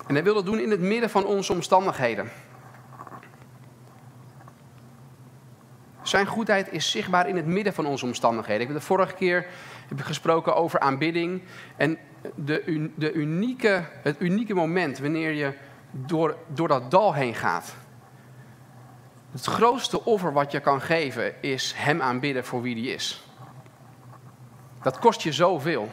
En 0.09 0.15
hij 0.15 0.23
wil 0.23 0.33
dat 0.33 0.45
doen 0.45 0.59
in 0.59 0.71
het 0.71 0.79
midden 0.79 1.09
van 1.09 1.25
onze 1.25 1.53
omstandigheden. 1.53 2.31
Zijn 6.01 6.25
goedheid 6.25 6.71
is 6.71 6.91
zichtbaar 6.91 7.27
in 7.27 7.35
het 7.35 7.45
midden 7.45 7.73
van 7.73 7.85
onze 7.85 8.05
omstandigheden. 8.05 8.61
Ik 8.61 8.67
heb 8.67 8.77
de 8.77 8.85
vorige 8.85 9.13
keer 9.13 9.45
heb 9.87 9.99
ik 9.99 10.05
gesproken 10.05 10.55
over 10.55 10.79
aanbidding. 10.79 11.41
En 11.77 11.97
de, 12.35 12.89
de 12.95 13.13
unieke, 13.13 13.83
het 14.03 14.15
unieke 14.19 14.53
moment 14.53 14.99
wanneer 14.99 15.31
je 15.31 15.53
door, 15.91 16.37
door 16.47 16.67
dat 16.67 16.91
dal 16.91 17.13
heen 17.13 17.35
gaat. 17.35 17.75
Het 19.31 19.45
grootste 19.45 20.05
offer 20.05 20.33
wat 20.33 20.51
je 20.51 20.59
kan 20.59 20.81
geven 20.81 21.41
is 21.41 21.73
Hem 21.77 22.01
aanbidden 22.01 22.45
voor 22.45 22.61
wie 22.61 22.75
Hij 22.75 22.93
is. 22.93 23.27
Dat 24.81 24.99
kost 24.99 25.21
je 25.21 25.31
zoveel. 25.31 25.89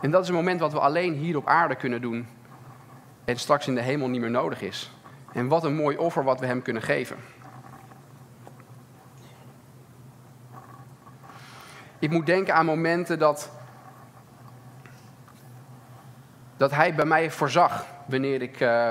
En 0.00 0.10
dat 0.10 0.22
is 0.22 0.28
een 0.28 0.34
moment 0.34 0.60
wat 0.60 0.72
we 0.72 0.80
alleen 0.80 1.14
hier 1.14 1.36
op 1.36 1.46
aarde 1.46 1.74
kunnen 1.74 2.00
doen. 2.00 2.40
En 3.24 3.38
straks 3.38 3.66
in 3.66 3.74
de 3.74 3.80
hemel 3.80 4.08
niet 4.08 4.20
meer 4.20 4.30
nodig 4.30 4.60
is. 4.60 4.90
En 5.32 5.48
wat 5.48 5.64
een 5.64 5.74
mooi 5.74 5.96
offer 5.96 6.24
wat 6.24 6.40
we 6.40 6.46
Hem 6.46 6.62
kunnen 6.62 6.82
geven. 6.82 7.16
Ik 11.98 12.10
moet 12.10 12.26
denken 12.26 12.54
aan 12.54 12.66
momenten 12.66 13.18
dat, 13.18 13.50
dat 16.56 16.70
Hij 16.70 16.94
bij 16.94 17.04
mij 17.04 17.30
voorzag 17.30 17.86
wanneer 18.06 18.42
ik, 18.42 18.60
uh, 18.60 18.90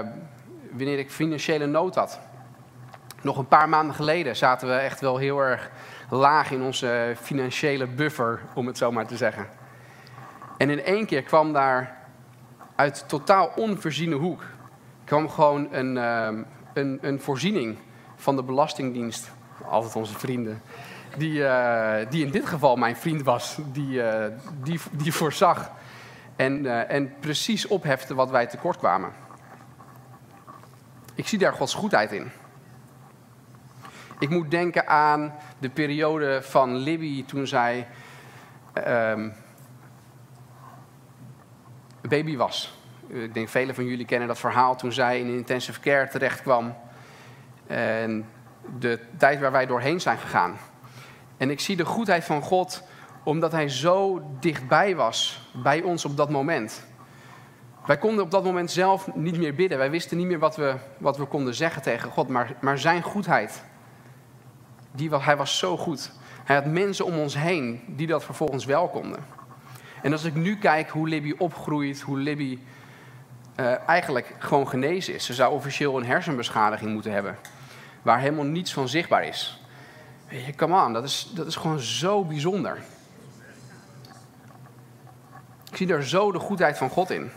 wanneer 0.71 1.00
ik 1.00 1.11
financiële 1.11 1.65
nood 1.65 1.95
had. 1.95 2.19
Nog 3.21 3.38
een 3.38 3.47
paar 3.47 3.69
maanden 3.69 3.95
geleden 3.95 4.35
zaten 4.35 4.67
we 4.67 4.73
echt 4.73 5.00
wel 5.00 5.17
heel 5.17 5.39
erg 5.39 5.69
laag 6.09 6.51
in 6.51 6.61
onze 6.61 7.15
financiële 7.21 7.88
buffer, 7.88 8.41
om 8.53 8.67
het 8.67 8.77
zo 8.77 8.91
maar 8.91 9.07
te 9.07 9.17
zeggen. 9.17 9.47
En 10.57 10.69
in 10.69 10.83
één 10.83 11.05
keer 11.05 11.23
kwam 11.23 11.53
daar 11.53 12.00
uit 12.81 13.03
totaal 13.07 13.51
onvoorziene 13.55 14.15
hoek 14.15 14.43
kwam 15.03 15.29
gewoon 15.29 15.67
een, 15.71 15.95
uh, 15.95 16.43
een, 16.73 16.97
een 17.01 17.21
voorziening 17.21 17.77
van 18.15 18.35
de 18.35 18.43
Belastingdienst, 18.43 19.31
altijd 19.65 19.95
onze 19.95 20.19
vrienden, 20.19 20.61
die, 21.17 21.39
uh, 21.39 21.95
die 22.09 22.25
in 22.25 22.31
dit 22.31 22.45
geval 22.45 22.75
mijn 22.75 22.95
vriend 22.95 23.23
was, 23.23 23.57
die, 23.71 24.03
uh, 24.03 24.25
die, 24.63 24.79
die 24.91 25.13
voorzag 25.13 25.71
en, 26.35 26.63
uh, 26.63 26.91
en 26.91 27.13
precies 27.19 27.67
ophefte 27.67 28.15
wat 28.15 28.29
wij 28.29 28.47
tekort 28.47 28.77
kwamen. 28.77 29.11
Ik 31.15 31.27
zie 31.27 31.39
daar 31.39 31.53
Gods 31.53 31.73
goedheid 31.73 32.11
in. 32.11 32.31
Ik 34.19 34.29
moet 34.29 34.51
denken 34.51 34.88
aan 34.88 35.33
de 35.59 35.69
periode 35.69 36.41
van 36.41 36.75
Libby 36.75 37.25
toen 37.25 37.47
zij 37.47 37.88
um, 38.88 39.33
baby 42.01 42.38
was. 42.38 42.79
Ik 43.08 43.34
denk 43.34 43.50
velen 43.50 43.75
van 43.75 43.86
jullie 43.86 44.05
kennen 44.05 44.27
dat 44.27 44.39
verhaal 44.39 44.75
toen 44.75 44.91
zij 44.91 45.20
in 45.20 45.27
intensive 45.27 45.79
care 45.79 46.08
terecht 46.08 46.41
kwam. 46.41 46.75
En 47.67 48.25
de 48.79 49.00
tijd 49.17 49.39
waar 49.39 49.51
wij 49.51 49.65
doorheen 49.65 50.01
zijn 50.01 50.17
gegaan. 50.17 50.58
En 51.38 51.50
ik 51.50 51.60
zie 51.60 51.75
de 51.75 51.86
goedheid 51.86 52.24
van 52.24 52.41
God 52.41 52.84
omdat 53.24 53.51
Hij 53.51 53.70
zo 53.70 54.22
dichtbij 54.39 54.96
was 54.96 55.50
bij 55.63 55.81
ons 55.81 56.05
op 56.05 56.17
dat 56.17 56.29
moment. 56.29 56.84
Wij 57.86 57.98
konden 57.98 58.24
op 58.24 58.31
dat 58.31 58.43
moment 58.43 58.72
zelf 58.72 59.15
niet 59.15 59.38
meer 59.38 59.55
bidden. 59.55 59.77
Wij 59.77 59.89
wisten 59.89 60.17
niet 60.17 60.27
meer 60.27 60.39
wat 60.39 60.55
we, 60.55 60.75
wat 60.98 61.17
we 61.17 61.25
konden 61.25 61.53
zeggen 61.53 61.81
tegen 61.81 62.12
God. 62.12 62.27
Maar, 62.27 62.55
maar 62.62 62.77
Zijn 62.77 63.01
goedheid, 63.01 63.63
die, 64.91 65.15
Hij 65.15 65.38
was 65.38 65.58
zo 65.58 65.77
goed. 65.77 66.12
Hij 66.43 66.55
had 66.55 66.65
mensen 66.65 67.05
om 67.05 67.20
ons 67.20 67.38
heen 67.38 67.81
die 67.88 68.08
dat 68.08 68.24
vervolgens 68.24 68.65
wel 68.65 68.89
konden. 68.89 69.20
En 70.01 70.12
als 70.12 70.24
ik 70.24 70.36
nu 70.36 70.58
kijk 70.58 70.89
hoe 70.89 71.08
Libby 71.08 71.34
opgroeit, 71.38 72.01
hoe 72.01 72.17
Libby 72.17 72.60
uh, 73.60 73.89
eigenlijk 73.89 74.36
gewoon 74.38 74.67
genezen 74.67 75.13
is. 75.13 75.25
Ze 75.25 75.34
zou 75.34 75.53
officieel 75.53 75.98
een 75.98 76.05
hersenbeschadiging 76.05 76.93
moeten 76.93 77.12
hebben. 77.12 77.38
Waar 78.01 78.20
helemaal 78.20 78.46
niets 78.46 78.74
van 78.74 78.88
zichtbaar 78.88 79.24
is. 79.24 79.62
Weet 80.29 80.46
je, 80.46 80.55
come 80.55 80.86
on, 80.86 80.93
dat 80.93 81.03
is, 81.03 81.31
dat 81.36 81.48
is 81.48 81.55
gewoon 81.55 81.79
zo 81.79 82.24
bijzonder. 82.24 82.77
Ik 85.70 85.77
zie 85.77 85.88
daar 85.88 86.03
zo 86.03 86.31
de 86.31 86.39
goedheid 86.39 86.77
van 86.77 86.89
God 86.89 87.10
in. 87.10 87.31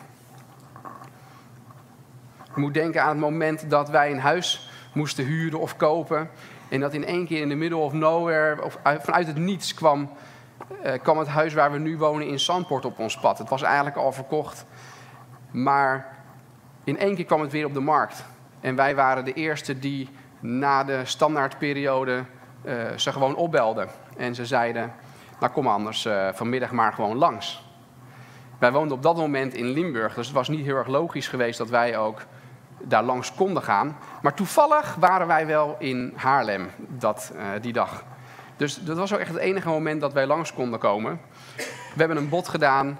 Ik 2.50 2.56
moet 2.56 2.74
denken 2.74 3.02
aan 3.02 3.08
het 3.08 3.18
moment 3.18 3.70
dat 3.70 3.88
wij 3.88 4.10
een 4.10 4.20
huis 4.20 4.70
moesten 4.92 5.24
huren 5.24 5.60
of 5.60 5.76
kopen. 5.76 6.30
En 6.68 6.80
dat 6.80 6.94
in 6.94 7.04
één 7.04 7.26
keer 7.26 7.40
in 7.40 7.48
de 7.48 7.54
middle 7.54 7.78
of 7.78 7.92
nowhere, 7.92 8.62
of 8.62 8.78
vanuit 8.82 9.26
het 9.26 9.36
niets, 9.36 9.74
kwam, 9.74 10.10
kwam 11.02 11.18
het 11.18 11.28
huis 11.28 11.54
waar 11.54 11.72
we 11.72 11.78
nu 11.78 11.98
wonen 11.98 12.26
in 12.26 12.40
Zandpoort 12.40 12.84
op 12.84 12.98
ons 12.98 13.18
pad. 13.18 13.38
Het 13.38 13.48
was 13.48 13.62
eigenlijk 13.62 13.96
al 13.96 14.12
verkocht. 14.12 14.66
Maar 15.50 16.16
in 16.84 16.98
één 16.98 17.14
keer 17.14 17.24
kwam 17.24 17.40
het 17.40 17.52
weer 17.52 17.66
op 17.66 17.74
de 17.74 17.80
markt. 17.80 18.24
En 18.60 18.76
wij 18.76 18.94
waren 18.94 19.24
de 19.24 19.32
eerste 19.32 19.78
die 19.78 20.10
na 20.40 20.84
de 20.84 21.00
standaardperiode 21.04 22.24
uh, 22.64 22.72
ze 22.96 23.12
gewoon 23.12 23.36
opbelden. 23.36 23.88
En 24.16 24.34
ze 24.34 24.46
zeiden, 24.46 24.92
nou 25.40 25.52
kom 25.52 25.68
anders 25.68 26.04
uh, 26.04 26.28
vanmiddag 26.32 26.72
maar 26.72 26.92
gewoon 26.92 27.16
langs. 27.16 27.64
Wij 28.58 28.72
woonden 28.72 28.96
op 28.96 29.02
dat 29.02 29.16
moment 29.16 29.54
in 29.54 29.66
Limburg, 29.66 30.14
dus 30.14 30.26
het 30.26 30.34
was 30.34 30.48
niet 30.48 30.64
heel 30.64 30.76
erg 30.76 30.86
logisch 30.86 31.28
geweest 31.28 31.58
dat 31.58 31.68
wij 31.68 31.98
ook 31.98 32.22
daar 32.78 33.02
langs 33.02 33.34
konden 33.34 33.62
gaan. 33.62 33.96
Maar 34.22 34.34
toevallig 34.34 34.94
waren 34.94 35.26
wij 35.26 35.46
wel 35.46 35.76
in 35.78 36.12
Haarlem 36.16 36.70
dat, 36.76 37.32
die 37.60 37.72
dag. 37.72 38.04
Dus 38.56 38.74
dat 38.74 38.96
was 38.96 39.12
ook 39.12 39.18
echt 39.18 39.32
het 39.32 39.38
enige 39.38 39.68
moment 39.68 40.00
dat 40.00 40.12
wij 40.12 40.26
langs 40.26 40.52
konden 40.52 40.78
komen. 40.78 41.20
We 41.56 41.64
hebben 41.96 42.16
een 42.16 42.28
bod 42.28 42.48
gedaan 42.48 42.98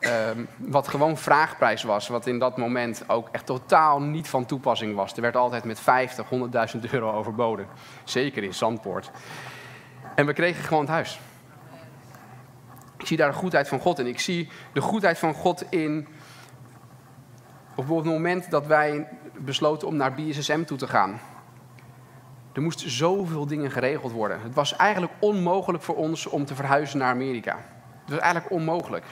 Um, 0.00 0.48
wat 0.56 0.88
gewoon 0.88 1.16
vraagprijs 1.16 1.82
was, 1.82 2.08
wat 2.08 2.26
in 2.26 2.38
dat 2.38 2.56
moment 2.56 3.04
ook 3.06 3.28
echt 3.32 3.46
totaal 3.46 4.00
niet 4.02 4.28
van 4.28 4.46
toepassing 4.46 4.94
was. 4.94 5.12
Er 5.12 5.22
werd 5.22 5.36
altijd 5.36 5.64
met 5.64 5.80
50, 5.80 6.26
100.000 6.74 6.90
euro 6.90 7.12
overboden. 7.12 7.66
Zeker 8.04 8.42
in 8.42 8.54
Zandpoort. 8.54 9.10
En 10.14 10.26
we 10.26 10.32
kregen 10.32 10.64
gewoon 10.64 10.82
het 10.82 10.92
huis. 10.92 11.20
Ik 12.98 13.06
zie 13.06 13.16
daar 13.16 13.30
de 13.30 13.36
goedheid 13.36 13.68
van 13.68 13.80
God 13.80 13.98
in. 13.98 14.06
Ik 14.06 14.20
zie 14.20 14.48
de 14.72 14.80
goedheid 14.80 15.18
van 15.18 15.34
God 15.34 15.64
in. 15.70 16.08
Op 17.74 17.88
het 17.88 18.04
moment 18.04 18.50
dat 18.50 18.66
wij 18.66 19.08
besloten 19.38 19.88
om 19.88 19.96
naar 19.96 20.14
BSSM 20.14 20.64
toe 20.64 20.78
te 20.78 20.88
gaan. 20.88 21.20
Er 22.52 22.62
moesten 22.62 22.90
zoveel 22.90 23.46
dingen 23.46 23.70
geregeld 23.70 24.12
worden. 24.12 24.40
Het 24.40 24.54
was 24.54 24.76
eigenlijk 24.76 25.12
onmogelijk 25.18 25.82
voor 25.82 25.96
ons 25.96 26.26
om 26.26 26.44
te 26.44 26.54
verhuizen 26.54 26.98
naar 26.98 27.10
Amerika. 27.10 27.56
Het 28.00 28.10
was 28.10 28.18
eigenlijk 28.18 28.52
onmogelijk 28.52 29.04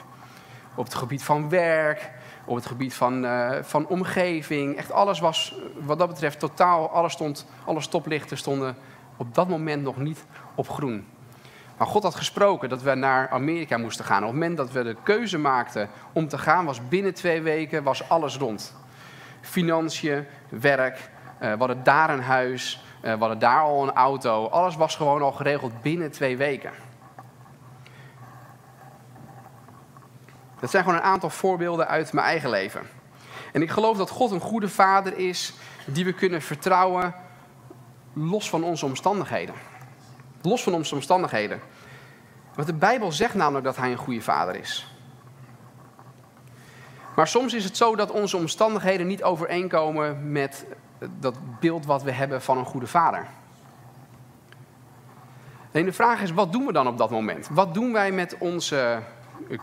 op 0.75 0.83
het 0.83 0.93
gebied 0.93 1.23
van 1.23 1.49
werk, 1.49 2.11
op 2.45 2.55
het 2.55 2.65
gebied 2.65 2.93
van, 2.93 3.25
uh, 3.25 3.49
van 3.61 3.87
omgeving. 3.87 4.77
Echt 4.77 4.91
alles 4.91 5.19
was 5.19 5.55
wat 5.79 5.99
dat 5.99 6.07
betreft 6.07 6.39
totaal, 6.39 6.89
alles 6.89 7.13
stond, 7.13 7.45
alle 7.65 7.81
stoplichten 7.81 8.37
stonden 8.37 8.75
op 9.17 9.35
dat 9.35 9.47
moment 9.47 9.83
nog 9.83 9.97
niet 9.97 10.25
op 10.55 10.69
groen. 10.69 11.07
Maar 11.77 11.87
God 11.87 12.03
had 12.03 12.15
gesproken 12.15 12.69
dat 12.69 12.81
we 12.81 12.95
naar 12.95 13.29
Amerika 13.29 13.77
moesten 13.77 14.05
gaan. 14.05 14.21
Op 14.21 14.23
het 14.23 14.33
moment 14.33 14.57
dat 14.57 14.71
we 14.71 14.83
de 14.83 14.95
keuze 15.03 15.37
maakten 15.37 15.89
om 16.13 16.27
te 16.27 16.37
gaan, 16.37 16.65
was 16.65 16.87
binnen 16.87 17.13
twee 17.13 17.41
weken 17.41 17.83
was 17.83 18.09
alles 18.09 18.37
rond. 18.37 18.75
Financiën, 19.41 20.25
werk, 20.49 21.09
uh, 21.41 21.51
we 21.51 21.57
hadden 21.57 21.83
daar 21.83 22.09
een 22.09 22.23
huis, 22.23 22.83
we 23.01 23.09
hadden 23.09 23.39
daar 23.39 23.61
al 23.61 23.83
een 23.83 23.93
auto. 23.93 24.47
Alles 24.47 24.75
was 24.75 24.95
gewoon 24.95 25.21
al 25.21 25.31
geregeld 25.31 25.81
binnen 25.81 26.11
twee 26.11 26.37
weken. 26.37 26.71
Dat 30.59 30.69
zijn 30.69 30.83
gewoon 30.83 30.97
een 30.97 31.05
aantal 31.05 31.29
voorbeelden 31.29 31.87
uit 31.87 32.13
mijn 32.13 32.25
eigen 32.25 32.49
leven. 32.49 32.81
En 33.53 33.61
ik 33.61 33.69
geloof 33.69 33.97
dat 33.97 34.09
God 34.09 34.31
een 34.31 34.39
goede 34.39 34.69
vader 34.69 35.17
is 35.17 35.53
die 35.85 36.05
we 36.05 36.13
kunnen 36.13 36.41
vertrouwen 36.41 37.15
los 38.13 38.49
van 38.49 38.63
onze 38.63 38.85
omstandigheden. 38.85 39.55
Los 40.41 40.63
van 40.63 40.73
onze 40.73 40.95
omstandigheden. 40.95 41.59
Want 42.55 42.67
de 42.67 42.73
Bijbel 42.73 43.11
zegt 43.11 43.33
namelijk 43.33 43.65
dat 43.65 43.77
hij 43.77 43.91
een 43.91 43.97
goede 43.97 44.21
vader 44.21 44.55
is. 44.55 44.93
Maar 47.15 47.27
soms 47.27 47.53
is 47.53 47.63
het 47.63 47.77
zo 47.77 47.95
dat 47.95 48.11
onze 48.11 48.37
omstandigheden 48.37 49.07
niet 49.07 49.23
overeenkomen 49.23 50.31
met 50.31 50.65
dat 51.19 51.37
beeld 51.59 51.85
wat 51.85 52.03
we 52.03 52.11
hebben 52.11 52.41
van 52.41 52.57
een 52.57 52.65
goede 52.65 52.87
vader. 52.87 53.25
En 55.71 55.85
de 55.85 55.93
vraag 55.93 56.21
is, 56.21 56.31
wat 56.31 56.51
doen 56.51 56.65
we 56.65 56.73
dan 56.73 56.87
op 56.87 56.97
dat 56.97 57.09
moment? 57.09 57.47
Wat 57.51 57.73
doen 57.73 57.93
wij 57.93 58.11
met 58.11 58.35
onze 58.39 59.01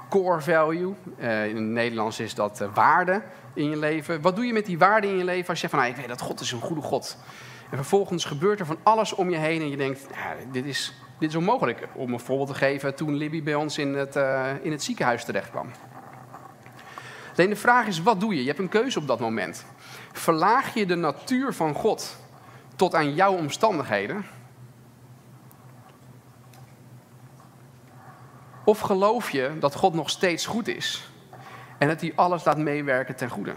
core 0.08 0.40
value. 0.40 0.94
Uh, 1.18 1.48
in 1.48 1.56
het 1.56 1.64
Nederlands 1.64 2.20
is 2.20 2.34
dat 2.34 2.60
uh, 2.60 2.68
waarde 2.74 3.22
in 3.54 3.70
je 3.70 3.76
leven. 3.76 4.20
Wat 4.20 4.36
doe 4.36 4.46
je 4.46 4.52
met 4.52 4.66
die 4.66 4.78
waarde 4.78 5.08
in 5.08 5.16
je 5.16 5.24
leven 5.24 5.48
als 5.48 5.60
je 5.60 5.68
zegt 5.68 5.72
van, 5.72 5.82
nou, 5.82 5.92
ik 5.94 6.00
weet 6.00 6.08
dat 6.08 6.20
God 6.20 6.40
is 6.40 6.52
een 6.52 6.60
goede 6.60 6.82
God. 6.82 7.16
En 7.70 7.76
vervolgens 7.76 8.24
gebeurt 8.24 8.60
er 8.60 8.66
van 8.66 8.78
alles 8.82 9.14
om 9.14 9.30
je 9.30 9.36
heen 9.36 9.60
en 9.60 9.70
je 9.70 9.76
denkt, 9.76 10.06
dit, 10.52 10.64
is, 10.64 10.94
dit 11.18 11.28
is 11.28 11.34
onmogelijk. 11.34 11.88
Om 11.94 12.12
een 12.12 12.20
voorbeeld 12.20 12.48
te 12.48 12.54
geven, 12.54 12.94
toen 12.94 13.14
Libby 13.14 13.42
bij 13.42 13.54
ons 13.54 13.78
in 13.78 13.94
het, 13.94 14.16
in 14.62 14.70
het 14.70 14.82
ziekenhuis 14.82 15.24
terecht 15.24 15.50
kwam. 15.50 15.70
Alleen 17.36 17.50
de 17.50 17.56
vraag 17.56 17.86
is, 17.86 18.02
wat 18.02 18.20
doe 18.20 18.34
je? 18.34 18.40
Je 18.40 18.46
hebt 18.46 18.58
een 18.58 18.68
keuze 18.68 18.98
op 18.98 19.06
dat 19.06 19.20
moment. 19.20 19.64
Verlaag 20.12 20.74
je 20.74 20.86
de 20.86 20.94
natuur 20.94 21.54
van 21.54 21.74
God 21.74 22.16
tot 22.76 22.94
aan 22.94 23.14
jouw 23.14 23.32
omstandigheden? 23.32 24.24
Of 28.64 28.80
geloof 28.80 29.30
je 29.30 29.56
dat 29.60 29.74
God 29.74 29.94
nog 29.94 30.10
steeds 30.10 30.46
goed 30.46 30.68
is 30.68 31.10
en 31.78 31.88
dat 31.88 32.00
hij 32.00 32.12
alles 32.14 32.44
laat 32.44 32.58
meewerken 32.58 33.16
ten 33.16 33.30
goede? 33.30 33.52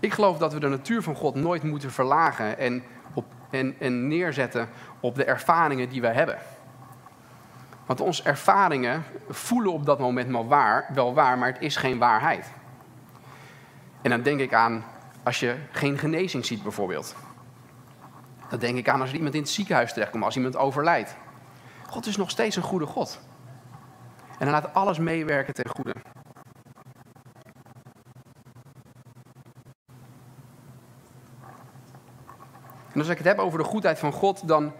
Ik 0.00 0.12
geloof 0.12 0.38
dat 0.38 0.52
we 0.52 0.60
de 0.60 0.68
natuur 0.68 1.02
van 1.02 1.14
God 1.14 1.34
nooit 1.34 1.62
moeten 1.62 1.90
verlagen 1.90 2.58
en 2.58 2.82
op 3.14 3.24
en, 3.50 3.74
en 3.78 4.08
neerzetten 4.08 4.68
op 5.00 5.14
de 5.14 5.24
ervaringen 5.24 5.88
die 5.88 6.00
we 6.00 6.08
hebben. 6.08 6.38
Want 7.90 8.02
onze 8.02 8.22
ervaringen 8.22 9.04
voelen 9.28 9.72
op 9.72 9.86
dat 9.86 9.98
moment 9.98 10.30
wel 10.30 10.46
waar, 10.46 10.90
wel 10.94 11.14
waar, 11.14 11.38
maar 11.38 11.52
het 11.52 11.62
is 11.62 11.76
geen 11.76 11.98
waarheid. 11.98 12.52
En 14.02 14.10
dan 14.10 14.22
denk 14.22 14.40
ik 14.40 14.54
aan 14.54 14.84
als 15.22 15.40
je 15.40 15.56
geen 15.70 15.98
genezing 15.98 16.46
ziet 16.46 16.62
bijvoorbeeld. 16.62 17.14
Dan 18.48 18.58
denk 18.58 18.76
ik 18.76 18.88
aan 18.88 19.00
als 19.00 19.10
er 19.10 19.16
iemand 19.16 19.34
in 19.34 19.40
het 19.40 19.50
ziekenhuis 19.50 19.92
terechtkomt, 19.92 20.24
als 20.24 20.36
iemand 20.36 20.56
overlijdt. 20.56 21.16
God 21.86 22.06
is 22.06 22.16
nog 22.16 22.30
steeds 22.30 22.56
een 22.56 22.62
goede 22.62 22.86
God. 22.86 23.20
En 24.38 24.48
hij 24.48 24.50
laat 24.50 24.74
alles 24.74 24.98
meewerken 24.98 25.54
ten 25.54 25.68
goede. 25.68 25.94
En 32.92 32.98
als 32.98 33.08
ik 33.08 33.18
het 33.18 33.26
heb 33.26 33.38
over 33.38 33.58
de 33.58 33.64
goedheid 33.64 33.98
van 33.98 34.12
God, 34.12 34.48
dan, 34.48 34.72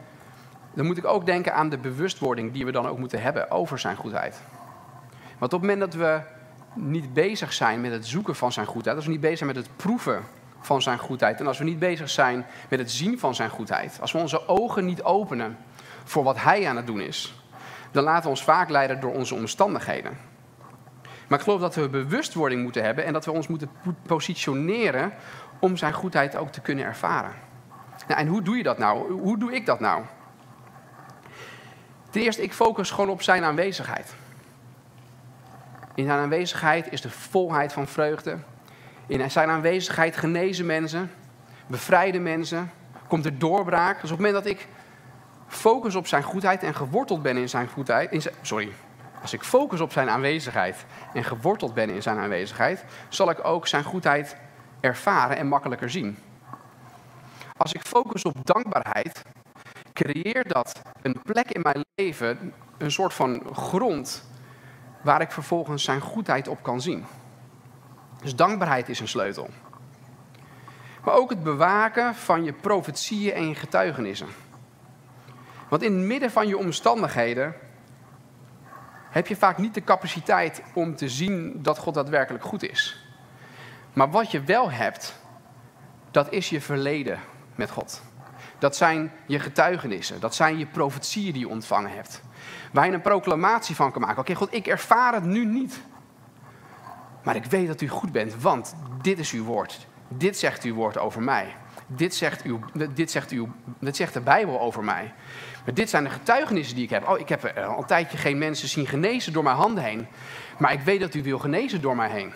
dan 0.75 0.87
moet 0.87 0.97
ik 0.97 1.05
ook 1.05 1.27
denken 1.27 1.55
aan 1.55 1.69
de 1.69 1.79
bewustwording 1.79 2.53
die 2.53 2.65
we 2.65 2.73
dan 2.73 2.87
ook 2.87 2.99
moeten 2.99 3.23
hebben 3.23 3.51
over 3.51 3.79
zijn 3.79 3.97
goedheid. 3.97 4.41
Want 5.39 5.53
op 5.53 5.61
het 5.61 5.71
moment 5.71 5.81
dat 5.81 5.95
we 5.95 6.21
niet 6.75 7.13
bezig 7.13 7.53
zijn 7.53 7.81
met 7.81 7.93
het 7.93 8.07
zoeken 8.07 8.35
van 8.35 8.53
zijn 8.53 8.67
goedheid, 8.67 8.97
als 8.97 9.05
we 9.05 9.11
niet 9.11 9.21
bezig 9.21 9.39
zijn 9.39 9.55
met 9.55 9.65
het 9.65 9.77
proeven 9.77 10.23
van 10.61 10.83
zijn 10.83 10.99
goedheid 10.99 11.41
en 11.41 11.47
als 11.47 11.59
we 11.59 11.65
niet 11.65 11.79
bezig 11.79 12.11
zijn 12.11 12.47
met 12.69 12.79
het 12.79 12.91
zien 12.91 13.19
van 13.19 13.35
zijn 13.35 13.51
goedheid, 13.51 13.99
als 14.01 14.13
we 14.13 14.19
onze 14.19 14.49
ogen 14.49 14.85
niet 14.85 15.03
openen 15.03 15.57
voor 16.05 16.25
wat 16.25 16.43
hij 16.43 16.69
aan 16.69 16.77
het 16.77 16.87
doen 16.87 17.01
is, 17.01 17.35
dan 17.91 18.05
laten 18.05 18.23
we 18.23 18.29
ons 18.29 18.45
vaak 18.45 18.69
leiden 18.69 19.01
door 19.01 19.13
onze 19.13 19.35
omstandigheden. 19.35 20.19
Maar 21.29 21.39
ik 21.39 21.45
geloof 21.45 21.61
dat 21.61 21.75
we 21.75 21.89
bewustwording 21.89 22.63
moeten 22.63 22.85
hebben 22.85 23.05
en 23.05 23.13
dat 23.13 23.25
we 23.25 23.33
ons 23.33 23.47
moeten 23.47 23.71
positioneren 24.07 25.13
om 25.61 25.77
zijn 25.77 25.93
goedheid 25.93 26.37
ook 26.37 26.53
te 26.53 26.61
kunnen 26.61 26.85
ervaren. 26.85 27.33
Nou, 28.09 28.21
en 28.21 28.27
hoe 28.27 28.43
doe 28.43 28.57
je 28.57 28.63
dat 28.63 28.79
nou? 28.79 29.13
Hoe 29.13 29.39
doe 29.39 29.55
ik 29.55 29.67
dat 29.67 29.81
nou? 29.81 30.03
Ten 32.11 32.23
eerste, 32.23 32.43
ik 32.43 32.53
focus 32.53 32.91
gewoon 32.91 33.11
op 33.11 33.23
zijn 33.23 33.45
aanwezigheid. 33.45 34.15
In 35.95 36.05
zijn 36.05 36.19
aanwezigheid 36.19 36.93
is 36.93 37.01
de 37.01 37.11
volheid 37.11 37.73
van 37.73 37.87
vreugde. 37.87 38.39
In 39.07 39.31
zijn 39.31 39.49
aanwezigheid 39.49 40.17
genezen 40.17 40.67
mensen, 40.67 41.11
bevrijden 41.67 42.23
mensen, 42.23 42.71
komt 43.07 43.25
er 43.25 43.39
doorbraak. 43.39 44.01
Dus 44.01 44.11
op 44.11 44.19
het 44.19 44.27
moment 44.27 44.45
dat 44.45 44.53
ik 44.53 44.69
focus 45.49 45.95
op 45.95 46.07
zijn 46.07 46.23
goedheid 46.23 46.63
en 46.63 46.75
geworteld 46.75 47.23
ben 47.23 47.37
in 47.37 47.49
zijn 47.49 47.69
goedheid. 47.69 48.11
In 48.11 48.23
sorry, 48.43 48.73
als 49.23 49.33
ik 49.33 49.43
focus 49.43 49.81
op 49.81 49.93
zijn 49.93 50.09
aanwezigheid 50.09 50.85
en 51.15 51.25
geworteld 51.25 51.75
ben 51.75 51.91
in 51.91 52.03
zijn 52.03 52.19
aanwezigheid, 52.19 52.85
zal 53.09 53.31
ik 53.31 53.45
ook 53.45 53.67
zijn 53.67 53.85
goedheid 53.85 54.37
ervaren 54.81 55.37
en 55.37 55.47
makkelijker 55.47 55.91
zien. 55.91 56.19
Als 57.57 57.73
ik 57.73 57.83
focus 57.83 58.23
op 58.23 58.35
dankbaarheid, 58.43 59.23
creëert 60.03 60.49
dat 60.49 60.81
een 61.03 61.17
plek 61.23 61.51
in 61.51 61.61
mijn 61.61 61.85
leven, 61.95 62.53
een 62.79 62.91
soort 62.91 63.15
van 63.15 63.43
grond, 63.53 64.25
waar 65.03 65.21
ik 65.21 65.33
vervolgens 65.33 65.85
zijn 65.85 66.01
goedheid 66.01 66.49
op 66.49 66.63
kan 66.63 66.81
zien. 66.81 67.05
Dus 68.23 68.37
dankbaarheid 68.37 68.89
is 68.89 69.01
een 69.01 69.09
sleutel. 69.09 69.49
Maar 71.05 71.15
ook 71.15 71.31
het 71.31 71.43
bewaken 71.43 72.15
van 72.15 72.45
je 72.45 72.53
profetieën 72.53 73.33
en 73.33 73.49
je 73.49 73.55
getuigenissen. 73.55 74.29
Want 75.69 75.83
in 75.83 75.97
het 75.97 76.07
midden 76.07 76.31
van 76.31 76.49
je 76.49 76.59
omstandigheden 76.59 77.55
heb 79.11 79.27
je 79.27 79.37
vaak 79.37 79.59
niet 79.59 79.75
de 79.75 79.85
capaciteit 79.85 80.63
om 80.75 80.97
te 80.97 81.09
zien 81.09 81.63
dat 81.63 81.79
God 81.79 81.95
daadwerkelijk 81.95 82.45
goed 82.45 82.63
is. 82.71 83.05
Maar 83.93 84.11
wat 84.11 84.31
je 84.31 84.41
wel 84.41 84.71
hebt, 84.71 85.21
dat 86.11 86.33
is 86.33 86.51
je 86.51 86.61
verleden 86.61 87.19
met 87.55 87.71
God. 87.71 88.03
Dat 88.61 88.77
zijn 88.77 89.13
je 89.27 89.39
getuigenissen, 89.39 90.21
dat 90.21 90.35
zijn 90.35 90.59
je 90.59 90.67
profetieën 90.67 91.33
die 91.33 91.41
je 91.41 91.49
ontvangen 91.49 91.91
hebt. 91.91 92.23
Waar 92.73 92.87
je 92.87 92.93
een 92.93 93.01
proclamatie 93.01 93.75
van 93.75 93.93
kan 93.93 94.01
maken. 94.01 94.19
Oké, 94.19 94.35
God, 94.35 94.55
ik 94.55 94.67
ervaar 94.67 95.15
het 95.15 95.25
nu 95.25 95.45
niet. 95.45 95.81
Maar 97.23 97.37
ik 97.37 97.45
weet 97.45 97.67
dat 97.67 97.81
u 97.81 97.89
goed 97.89 98.13
bent, 98.13 98.43
want 98.43 98.75
dit 99.03 99.19
is 99.19 99.33
uw 99.33 99.45
woord. 99.45 99.87
Dit 100.09 100.39
zegt 100.39 100.63
uw 100.63 100.75
woord 100.75 100.99
over 100.99 101.23
mij. 101.23 101.55
Dit 101.87 102.15
zegt, 102.15 102.43
uw, 102.43 102.61
dit 102.95 103.11
zegt, 103.11 103.31
uw, 103.31 103.49
dit 103.79 103.97
zegt 103.97 104.15
de 104.15 104.21
Bijbel 104.21 104.61
over 104.61 104.85
mij. 104.85 105.13
Maar 105.65 105.75
dit 105.75 105.91
zijn 105.91 106.05
de 106.05 106.11
getuigenissen 106.11 106.75
die 106.75 106.85
ik 106.85 106.91
heb. 106.91 107.09
Oh, 107.09 107.19
ik 107.19 107.29
heb 107.29 107.45
al 107.57 107.79
een 107.79 107.85
tijdje 107.85 108.19
geen 108.19 108.39
mensen 108.39 108.69
zien 108.69 108.87
genezen 108.87 109.33
door 109.33 109.43
mijn 109.43 109.57
handen 109.57 109.85
heen. 109.85 110.07
Maar 110.59 110.73
ik 110.73 110.81
weet 110.81 111.01
dat 111.01 111.15
u 111.15 111.23
wil 111.23 111.39
genezen 111.39 111.81
door 111.81 111.97
mij 111.97 112.11
heen. 112.11 112.33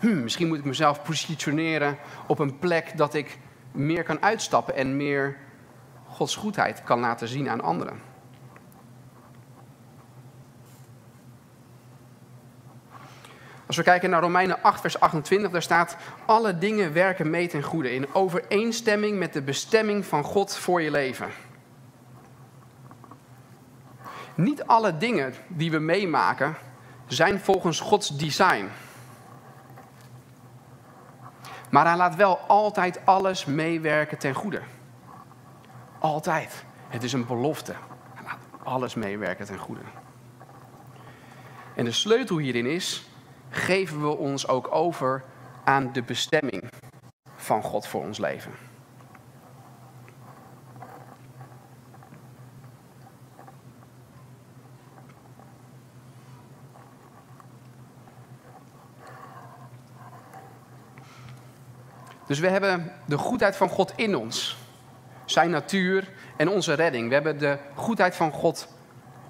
Hm, 0.00 0.22
misschien 0.22 0.48
moet 0.48 0.58
ik 0.58 0.64
mezelf 0.64 1.02
positioneren 1.02 1.98
op 2.26 2.38
een 2.38 2.58
plek 2.58 2.96
dat 2.96 3.14
ik 3.14 3.38
meer 3.74 4.02
kan 4.02 4.22
uitstappen 4.22 4.74
en 4.74 4.96
meer 4.96 5.36
Gods 6.08 6.36
goedheid 6.36 6.82
kan 6.84 7.00
laten 7.00 7.28
zien 7.28 7.48
aan 7.48 7.60
anderen. 7.60 8.00
Als 13.66 13.76
we 13.76 13.82
kijken 13.82 14.10
naar 14.10 14.20
Romeinen 14.20 14.62
8, 14.62 14.80
vers 14.80 15.00
28, 15.00 15.50
daar 15.50 15.62
staat: 15.62 15.96
Alle 16.26 16.58
dingen 16.58 16.92
werken 16.92 17.30
mee 17.30 17.48
ten 17.48 17.62
goede, 17.62 17.94
in 17.94 18.14
overeenstemming 18.14 19.18
met 19.18 19.32
de 19.32 19.42
bestemming 19.42 20.06
van 20.06 20.24
God 20.24 20.56
voor 20.56 20.82
je 20.82 20.90
leven. 20.90 21.28
Niet 24.34 24.64
alle 24.64 24.96
dingen 24.96 25.34
die 25.48 25.70
we 25.70 25.78
meemaken 25.78 26.56
zijn 27.06 27.40
volgens 27.40 27.80
Gods 27.80 28.16
design. 28.16 28.68
Maar 31.74 31.86
hij 31.86 31.96
laat 31.96 32.14
wel 32.14 32.38
altijd 32.38 33.06
alles 33.06 33.44
meewerken 33.44 34.18
ten 34.18 34.34
goede. 34.34 34.60
Altijd. 35.98 36.64
Het 36.88 37.02
is 37.02 37.12
een 37.12 37.26
belofte. 37.26 37.74
Hij 38.14 38.24
laat 38.24 38.38
alles 38.62 38.94
meewerken 38.94 39.46
ten 39.46 39.58
goede. 39.58 39.80
En 41.74 41.84
de 41.84 41.92
sleutel 41.92 42.38
hierin 42.38 42.66
is, 42.66 43.06
geven 43.50 44.00
we 44.00 44.16
ons 44.16 44.48
ook 44.48 44.74
over 44.74 45.24
aan 45.64 45.92
de 45.92 46.02
bestemming 46.02 46.70
van 47.36 47.62
God 47.62 47.86
voor 47.86 48.02
ons 48.02 48.18
leven. 48.18 48.52
Dus 62.26 62.38
we 62.38 62.48
hebben 62.48 62.92
de 63.04 63.18
goedheid 63.18 63.56
van 63.56 63.68
God 63.68 63.92
in 63.96 64.16
ons. 64.16 64.56
Zijn 65.24 65.50
natuur 65.50 66.12
en 66.36 66.48
onze 66.48 66.72
redding. 66.72 67.08
We 67.08 67.14
hebben 67.14 67.38
de 67.38 67.58
goedheid 67.74 68.16
van 68.16 68.32
God 68.32 68.68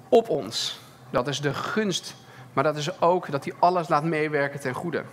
op 0.09 0.29
ons. 0.29 0.79
Dat 1.09 1.27
is 1.27 1.41
de 1.41 1.53
gunst. 1.53 2.15
Maar 2.53 2.63
dat 2.63 2.77
is 2.77 3.01
ook 3.01 3.31
dat 3.31 3.45
hij 3.45 3.53
alles 3.59 3.87
laat 3.87 4.03
meewerken 4.03 4.59
ten 4.59 4.73
goede. 4.73 5.03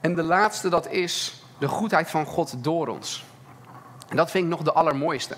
En 0.00 0.14
de 0.14 0.22
laatste, 0.22 0.68
dat 0.68 0.88
is 0.88 1.42
de 1.58 1.68
goedheid 1.68 2.10
van 2.10 2.26
God 2.26 2.64
door 2.64 2.88
ons. 2.88 3.24
En 4.08 4.16
dat 4.16 4.30
vind 4.30 4.44
ik 4.44 4.50
nog 4.50 4.62
de 4.62 4.72
allermooiste. 4.72 5.36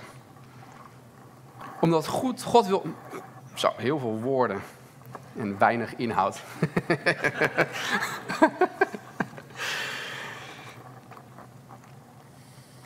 Omdat 1.80 2.06
goed, 2.06 2.42
God 2.42 2.66
wil. 2.66 2.82
Zo, 3.54 3.72
heel 3.76 3.98
veel 3.98 4.20
woorden 4.20 4.62
en 5.36 5.58
weinig 5.58 5.96
inhoud. 5.96 6.40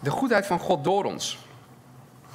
de 0.01 0.11
goedheid 0.11 0.47
van 0.47 0.59
God 0.59 0.85
door 0.85 1.05
ons. 1.05 1.39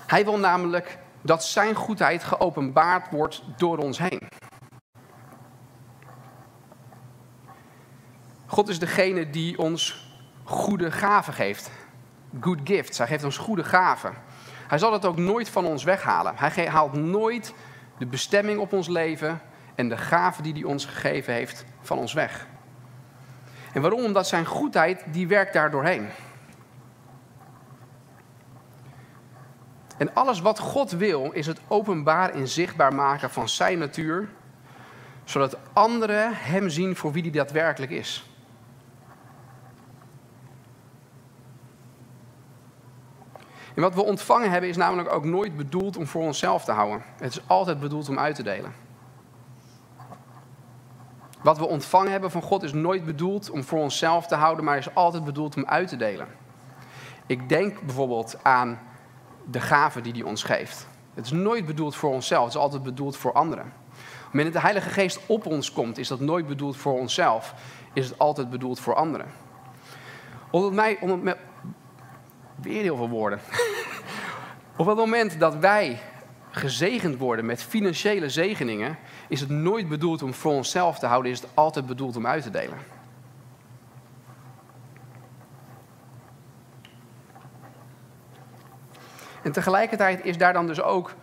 Hij 0.05 0.25
wil 0.25 0.37
namelijk 0.37 0.97
dat 1.21 1.43
zijn 1.43 1.75
goedheid 1.75 2.23
geopenbaard 2.23 3.11
wordt 3.11 3.43
door 3.57 3.77
ons 3.77 3.97
heen. 3.97 4.27
God 8.45 8.69
is 8.69 8.79
degene 8.79 9.29
die 9.29 9.57
ons 9.57 10.11
goede 10.43 10.91
gaven 10.91 11.33
geeft. 11.33 11.71
Good 12.39 12.59
gifts. 12.63 12.97
Hij 12.97 13.07
geeft 13.07 13.23
ons 13.23 13.37
goede 13.37 13.63
gaven. 13.63 14.13
Hij 14.67 14.77
zal 14.77 14.93
het 14.93 15.05
ook 15.05 15.17
nooit 15.17 15.49
van 15.49 15.65
ons 15.65 15.83
weghalen. 15.83 16.33
Hij 16.35 16.67
haalt 16.67 16.93
nooit 16.93 17.53
de 17.97 18.05
bestemming 18.05 18.59
op 18.59 18.73
ons 18.73 18.87
leven 18.87 19.41
en 19.75 19.89
de 19.89 19.97
gaven 19.97 20.43
die 20.43 20.53
hij 20.53 20.63
ons 20.63 20.85
gegeven 20.85 21.33
heeft 21.33 21.65
van 21.81 21.97
ons 21.97 22.13
weg. 22.13 22.47
En 23.73 23.81
waarom? 23.81 24.03
Omdat 24.03 24.27
zijn 24.27 24.45
goedheid, 24.45 25.03
die 25.11 25.27
werkt 25.27 25.53
daar 25.53 25.71
doorheen. 25.71 26.07
En 29.97 30.15
alles 30.15 30.41
wat 30.41 30.59
God 30.59 30.91
wil, 30.91 31.31
is 31.31 31.47
het 31.47 31.59
openbaar 31.67 32.29
en 32.29 32.47
zichtbaar 32.47 32.93
maken 32.93 33.29
van 33.29 33.49
zijn 33.49 33.79
natuur, 33.79 34.29
zodat 35.23 35.57
anderen 35.73 36.35
hem 36.35 36.69
zien 36.69 36.95
voor 36.95 37.11
wie 37.11 37.21
hij 37.21 37.31
daadwerkelijk 37.31 37.91
is. 37.91 38.27
En 43.75 43.81
wat 43.81 43.95
we 43.95 44.03
ontvangen 44.03 44.51
hebben 44.51 44.69
is 44.69 44.77
namelijk 44.77 45.13
ook 45.13 45.25
nooit 45.25 45.57
bedoeld 45.57 45.97
om 45.97 46.07
voor 46.07 46.21
onszelf 46.21 46.63
te 46.63 46.71
houden. 46.71 47.03
Het 47.17 47.31
is 47.31 47.41
altijd 47.47 47.79
bedoeld 47.79 48.09
om 48.09 48.19
uit 48.19 48.35
te 48.35 48.43
delen. 48.43 48.73
Wat 51.41 51.57
we 51.57 51.67
ontvangen 51.67 52.11
hebben 52.11 52.31
van 52.31 52.41
God 52.41 52.63
is 52.63 52.73
nooit 52.73 53.05
bedoeld 53.05 53.49
om 53.49 53.63
voor 53.63 53.79
onszelf 53.79 54.27
te 54.27 54.35
houden, 54.35 54.65
maar 54.65 54.77
is 54.77 54.95
altijd 54.95 55.23
bedoeld 55.23 55.55
om 55.55 55.65
uit 55.65 55.87
te 55.87 55.95
delen. 55.95 56.27
Ik 57.25 57.49
denk 57.49 57.81
bijvoorbeeld 57.81 58.43
aan 58.43 58.79
de 59.45 59.61
gaven 59.61 60.03
die 60.03 60.13
hij 60.13 60.21
ons 60.21 60.43
geeft. 60.43 60.87
Het 61.13 61.25
is 61.25 61.31
nooit 61.31 61.65
bedoeld 61.65 61.95
voor 61.95 62.09
onszelf, 62.09 62.43
het 62.43 62.53
is 62.53 62.59
altijd 62.59 62.83
bedoeld 62.83 63.17
voor 63.17 63.31
anderen. 63.31 63.73
Dat 64.31 64.53
de 64.53 64.59
Heilige 64.59 64.89
Geest 64.89 65.19
op 65.25 65.45
ons 65.45 65.71
komt, 65.71 65.97
is 65.97 66.07
dat 66.07 66.19
nooit 66.19 66.47
bedoeld 66.47 66.77
voor 66.77 66.99
onszelf, 66.99 67.53
is 67.93 68.09
het 68.09 68.19
altijd 68.19 68.49
bedoeld 68.49 68.79
voor 68.79 68.95
anderen. 68.95 69.27
Onder 70.49 70.73
mij, 70.73 70.97
onder 71.01 71.17
mij, 71.17 71.35
weer 72.61 72.81
heel 72.81 72.95
veel 72.95 73.09
woorden. 73.09 73.39
Op 74.77 74.85
het 74.85 74.97
moment 74.97 75.39
dat 75.39 75.55
wij 75.55 75.99
gezegend 76.49 77.17
worden 77.17 77.45
met 77.45 77.63
financiële 77.63 78.29
zegeningen, 78.29 78.97
is 79.27 79.39
het 79.39 79.49
nooit 79.49 79.89
bedoeld 79.89 80.23
om 80.23 80.33
voor 80.33 80.53
onszelf 80.53 80.99
te 80.99 81.05
houden, 81.05 81.31
is 81.31 81.41
het 81.41 81.49
altijd 81.53 81.85
bedoeld 81.85 82.15
om 82.15 82.27
uit 82.27 82.43
te 82.43 82.49
delen. 82.49 82.77
En 89.43 89.51
tegelijkertijd 89.51 90.25
is 90.25 90.37
daar 90.37 90.53
dan 90.53 90.67
dus 90.67 90.81
ook, 90.81 91.13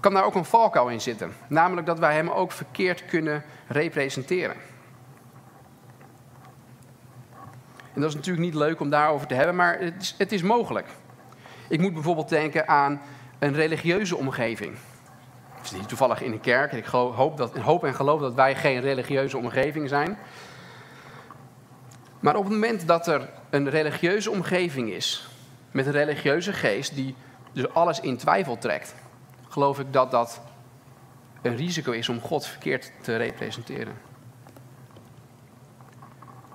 kan 0.00 0.14
daar 0.14 0.24
ook 0.24 0.34
een 0.34 0.44
valkuil 0.44 0.88
in 0.88 1.00
zitten. 1.00 1.32
Namelijk 1.48 1.86
dat 1.86 1.98
wij 1.98 2.14
hem 2.14 2.28
ook 2.28 2.52
verkeerd 2.52 3.04
kunnen 3.04 3.44
representeren. 3.66 4.56
En 7.94 8.00
dat 8.00 8.10
is 8.10 8.14
natuurlijk 8.14 8.44
niet 8.44 8.54
leuk 8.54 8.80
om 8.80 8.90
daarover 8.90 9.26
te 9.26 9.34
hebben, 9.34 9.56
maar 9.56 9.78
het 9.78 9.94
is, 10.02 10.14
het 10.18 10.32
is 10.32 10.42
mogelijk. 10.42 10.86
Ik 11.68 11.80
moet 11.80 11.94
bijvoorbeeld 11.94 12.28
denken 12.28 12.68
aan 12.68 13.00
een 13.38 13.54
religieuze 13.54 14.16
omgeving. 14.16 14.72
Ik 15.58 15.66
zit 15.66 15.78
hier 15.78 15.86
toevallig 15.86 16.22
in 16.22 16.32
een 16.32 16.40
kerk 16.40 16.72
ik 16.72 16.84
hoop, 16.84 17.36
dat, 17.36 17.56
hoop 17.56 17.84
en 17.84 17.94
geloof 17.94 18.20
dat 18.20 18.34
wij 18.34 18.54
geen 18.54 18.80
religieuze 18.80 19.38
omgeving 19.38 19.88
zijn. 19.88 20.18
Maar 22.20 22.36
op 22.36 22.44
het 22.44 22.52
moment 22.52 22.86
dat 22.86 23.06
er 23.06 23.28
een 23.50 23.70
religieuze 23.70 24.30
omgeving 24.30 24.90
is, 24.90 25.28
met 25.70 25.86
een 25.86 25.92
religieuze 25.92 26.52
geest 26.52 26.94
die 26.94 27.14
dus 27.52 27.74
alles 27.74 28.00
in 28.00 28.16
twijfel 28.16 28.58
trekt, 28.58 28.94
geloof 29.48 29.78
ik 29.78 29.92
dat 29.92 30.10
dat 30.10 30.40
een 31.42 31.56
risico 31.56 31.92
is 31.92 32.08
om 32.08 32.20
God 32.20 32.46
verkeerd 32.46 32.92
te 33.00 33.16
representeren. 33.16 33.94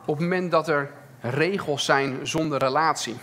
Op 0.06 0.18
het 0.18 0.20
moment 0.20 0.52
dat 0.52 0.68
er 0.68 0.92
regels 1.20 1.86
zijn 1.86 2.28
zonder 2.28 2.60
relatie, 2.60 3.14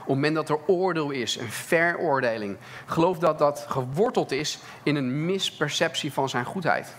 op 0.00 0.14
het 0.14 0.24
moment 0.24 0.34
dat 0.34 0.48
er 0.48 0.66
oordeel 0.66 1.10
is, 1.10 1.36
een 1.36 1.50
veroordeling, 1.50 2.56
geloof 2.86 3.18
dat 3.18 3.38
dat 3.38 3.66
geworteld 3.68 4.32
is 4.32 4.58
in 4.82 4.96
een 4.96 5.26
misperceptie 5.26 6.12
van 6.12 6.28
zijn 6.28 6.44
goedheid. 6.44 6.94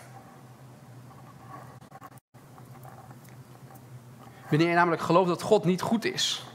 Wanneer 4.50 4.68
je 4.68 4.76
namelijk 4.76 5.02
gelooft 5.02 5.28
dat 5.28 5.42
God 5.42 5.65
niet 5.65 5.82
goed 5.82 6.06
is 6.06 6.49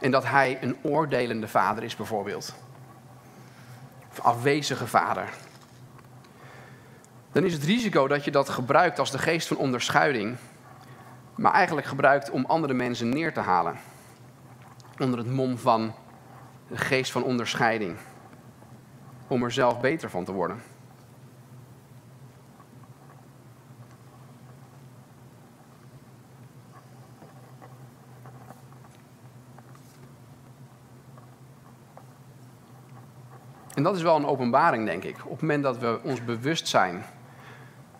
en 0.00 0.10
dat 0.10 0.24
Hij 0.24 0.58
een 0.60 0.76
oordelende 0.82 1.48
vader 1.48 1.82
is 1.84 1.96
bijvoorbeeld, 1.96 2.54
of 4.10 4.20
afwezige 4.20 4.86
vader, 4.86 5.28
dan 7.32 7.44
is 7.44 7.52
het 7.52 7.64
risico 7.64 8.08
dat 8.08 8.24
je 8.24 8.30
dat 8.30 8.48
gebruikt 8.48 8.98
als 8.98 9.10
de 9.10 9.18
geest 9.18 9.48
van 9.48 9.56
onderscheiding, 9.56 10.36
maar 11.34 11.52
eigenlijk 11.52 11.86
gebruikt 11.86 12.30
om 12.30 12.44
andere 12.44 12.74
mensen 12.74 13.08
neer 13.08 13.32
te 13.32 13.40
halen 13.40 13.76
onder 15.00 15.18
het 15.18 15.30
mom 15.30 15.58
van 15.58 15.94
de 16.68 16.76
geest 16.76 17.12
van 17.12 17.22
onderscheiding. 17.22 17.96
Om 19.26 19.42
er 19.42 19.52
zelf 19.52 19.80
beter 19.80 20.10
van 20.10 20.24
te 20.24 20.32
worden. 20.32 20.62
En 33.80 33.86
dat 33.86 33.96
is 33.96 34.02
wel 34.02 34.16
een 34.16 34.26
openbaring, 34.26 34.86
denk 34.86 35.04
ik. 35.04 35.16
Op 35.24 35.30
het 35.30 35.40
moment 35.40 35.62
dat 35.62 35.78
we 35.78 36.00
ons 36.02 36.24
bewust 36.24 36.68
zijn 36.68 37.04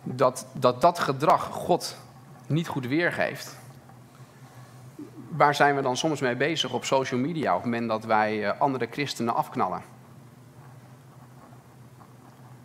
dat 0.03 0.47
dat, 0.53 0.81
dat 0.81 0.99
gedrag 0.99 1.43
God 1.43 1.97
niet 2.47 2.67
goed 2.67 2.87
weergeeft, 2.87 3.57
waar 5.29 5.55
zijn 5.55 5.75
we 5.75 5.81
dan 5.81 5.97
soms 5.97 6.21
mee 6.21 6.35
bezig 6.35 6.73
op 6.73 6.85
social 6.85 7.19
media 7.19 7.55
op 7.55 7.61
het 7.61 7.71
moment 7.71 7.89
dat 7.89 8.03
wij 8.03 8.47
eh, 8.47 8.59
andere 8.59 8.87
christenen 8.91 9.35
afknallen? 9.35 9.81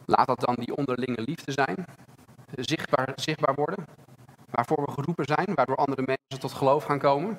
Laat 0.05 0.27
dat 0.27 0.41
dan 0.41 0.55
die 0.59 0.77
onderlinge 0.77 1.23
liefde 1.23 1.53
zijn, 1.53 1.87
zichtbaar, 2.55 3.13
zichtbaar 3.15 3.55
worden, 3.55 3.87
waarvoor 4.51 4.85
we 4.85 4.91
geroepen 4.91 5.25
zijn, 5.25 5.55
waardoor 5.55 5.77
andere 5.77 6.03
mensen 6.07 6.41
tot 6.41 6.53
geloof 6.53 6.85
gaan 6.85 6.99
komen. 6.99 7.39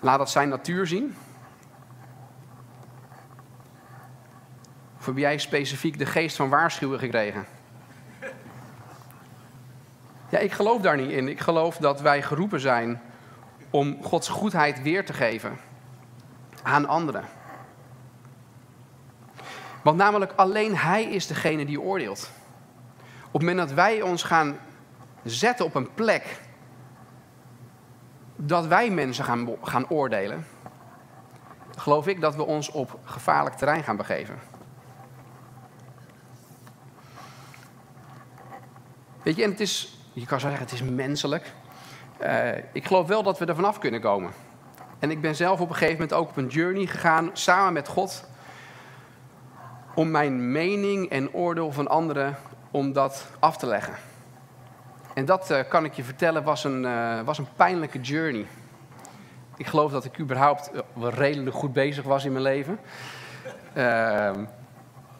Laat 0.00 0.18
dat 0.18 0.30
zijn 0.30 0.48
natuur 0.48 0.86
zien. 0.86 1.14
Of 5.04 5.10
heb 5.10 5.18
jij 5.18 5.38
specifiek 5.38 5.98
de 5.98 6.06
geest 6.06 6.36
van 6.36 6.48
waarschuwen 6.48 6.98
gekregen? 6.98 7.46
Ja, 10.28 10.38
ik 10.38 10.52
geloof 10.52 10.80
daar 10.80 10.96
niet 10.96 11.10
in. 11.10 11.28
Ik 11.28 11.40
geloof 11.40 11.76
dat 11.76 12.00
wij 12.00 12.22
geroepen 12.22 12.60
zijn 12.60 13.02
om 13.70 14.02
Gods 14.02 14.28
goedheid 14.28 14.82
weer 14.82 15.04
te 15.04 15.12
geven 15.12 15.58
aan 16.62 16.86
anderen. 16.86 17.24
Want 19.82 19.96
namelijk 19.96 20.32
alleen 20.36 20.76
Hij 20.76 21.04
is 21.04 21.26
degene 21.26 21.64
die 21.64 21.80
oordeelt. 21.80 22.30
Op 23.26 23.32
het 23.32 23.42
moment 23.42 23.58
dat 23.58 23.72
wij 23.72 24.02
ons 24.02 24.22
gaan 24.22 24.58
zetten 25.24 25.64
op 25.64 25.74
een 25.74 25.94
plek 25.94 26.40
dat 28.36 28.66
wij 28.66 28.90
mensen 28.90 29.24
gaan, 29.24 29.56
gaan 29.62 29.88
oordelen, 29.88 30.46
geloof 31.76 32.06
ik 32.06 32.20
dat 32.20 32.34
we 32.34 32.44
ons 32.44 32.70
op 32.70 32.98
gevaarlijk 33.04 33.56
terrein 33.56 33.82
gaan 33.82 33.96
begeven. 33.96 34.53
Weet 39.24 39.36
je, 39.36 39.42
en 39.42 39.50
het 39.50 39.60
is, 39.60 39.98
je 40.12 40.26
kan 40.26 40.40
zeggen, 40.40 40.60
het 40.60 40.72
is 40.72 40.82
menselijk. 40.82 41.52
Uh, 42.22 42.48
ik 42.72 42.86
geloof 42.86 43.06
wel 43.06 43.22
dat 43.22 43.38
we 43.38 43.44
er 43.44 43.54
vanaf 43.54 43.78
kunnen 43.78 44.00
komen. 44.00 44.32
En 44.98 45.10
ik 45.10 45.20
ben 45.20 45.34
zelf 45.34 45.60
op 45.60 45.68
een 45.68 45.74
gegeven 45.74 45.94
moment 45.94 46.12
ook 46.12 46.28
op 46.28 46.36
een 46.36 46.46
journey 46.46 46.86
gegaan, 46.86 47.30
samen 47.32 47.72
met 47.72 47.88
God, 47.88 48.24
om 49.94 50.10
mijn 50.10 50.52
mening 50.52 51.10
en 51.10 51.32
oordeel 51.32 51.72
van 51.72 51.88
anderen, 51.88 52.36
om 52.70 52.92
dat 52.92 53.26
af 53.38 53.56
te 53.56 53.66
leggen. 53.66 53.94
En 55.14 55.24
dat 55.24 55.50
uh, 55.50 55.58
kan 55.68 55.84
ik 55.84 55.94
je 55.94 56.04
vertellen, 56.04 56.42
was 56.42 56.64
een, 56.64 56.82
uh, 56.82 57.20
was 57.20 57.38
een 57.38 57.48
pijnlijke 57.56 58.00
journey. 58.00 58.46
Ik 59.56 59.66
geloof 59.66 59.92
dat 59.92 60.04
ik 60.04 60.18
überhaupt 60.18 60.70
wel 60.92 61.10
redelijk 61.10 61.56
goed 61.56 61.72
bezig 61.72 62.04
was 62.04 62.24
in 62.24 62.32
mijn 62.32 62.44
leven. 62.44 62.78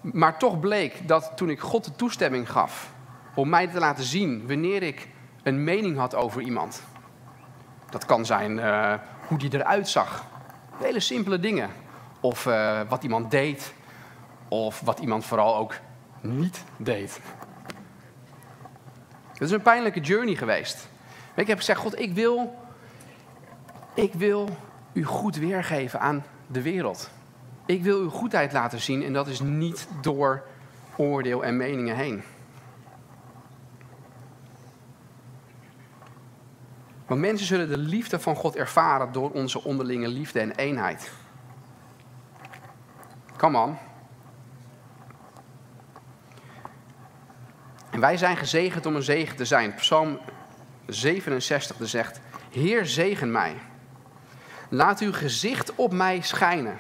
Maar 0.01 0.38
toch 0.38 0.61
bleek 0.61 1.09
dat 1.09 1.33
toen 1.37 1.51
ik 1.51 1.61
God 1.61 1.85
de 1.85 1.95
toestemming 1.97 2.51
gaf 2.51 2.93
om 3.35 3.49
mij 3.49 3.66
te 3.66 3.79
laten 3.79 4.05
zien 4.05 4.47
wanneer 4.47 4.83
ik 4.83 5.09
een 5.42 5.64
mening 5.64 5.97
had 5.97 6.14
over 6.14 6.42
iemand. 6.42 6.83
Dat 7.90 8.05
kan 8.05 8.27
zijn 8.27 8.57
uh, 8.57 8.94
hoe 9.27 9.38
die 9.38 9.55
eruit 9.55 9.88
zag. 9.88 10.27
Hele 10.77 11.01
simpele 11.01 11.40
dingen. 11.40 11.70
Of 12.20 12.47
uh, 12.47 12.81
wat 12.88 13.03
iemand 13.03 13.31
deed. 13.31 13.75
Of 14.49 14.81
wat 14.81 14.99
iemand 14.99 15.25
vooral 15.25 15.57
ook 15.57 15.75
niet 16.20 16.64
deed. 16.77 17.20
Het 19.33 19.42
is 19.42 19.51
een 19.51 19.62
pijnlijke 19.62 20.01
journey 20.01 20.35
geweest. 20.35 20.88
Ik 21.35 21.47
heb 21.47 21.59
gezegd, 21.59 21.81
God, 21.81 21.99
ik 21.99 22.14
wil, 22.14 22.55
ik 23.94 24.12
wil 24.12 24.49
u 24.92 25.05
goed 25.05 25.37
weergeven 25.37 26.01
aan 26.01 26.25
de 26.47 26.62
wereld. 26.62 27.11
Ik 27.66 27.83
wil 27.83 27.99
uw 27.99 28.11
goedheid 28.11 28.53
laten 28.53 28.81
zien 28.81 29.03
en 29.03 29.12
dat 29.12 29.27
is 29.27 29.40
niet 29.40 29.88
door 30.01 30.42
oordeel 30.97 31.44
en 31.44 31.57
meningen 31.57 31.97
heen. 31.97 32.23
Want 37.14 37.27
mensen 37.27 37.46
zullen 37.46 37.68
de 37.68 37.79
liefde 37.79 38.20
van 38.20 38.37
God 38.37 38.57
ervaren 38.57 39.12
door 39.12 39.31
onze 39.31 39.64
onderlinge 39.64 40.09
liefde 40.09 40.40
en 40.40 40.55
eenheid. 40.55 41.12
Come 43.37 43.59
on. 43.59 43.77
En 47.90 48.00
wij 48.00 48.16
zijn 48.16 48.37
gezegend 48.37 48.87
om 48.87 48.96
een 48.96 49.03
zegen 49.03 49.37
te 49.37 49.44
zijn. 49.44 49.74
Psalm 49.74 50.18
67 50.87 51.77
zegt: 51.81 52.20
Heer, 52.50 52.87
zegen 52.87 53.31
mij. 53.31 53.55
Laat 54.68 55.00
uw 55.00 55.12
gezicht 55.12 55.74
op 55.74 55.92
mij 55.92 56.20
schijnen. 56.20 56.79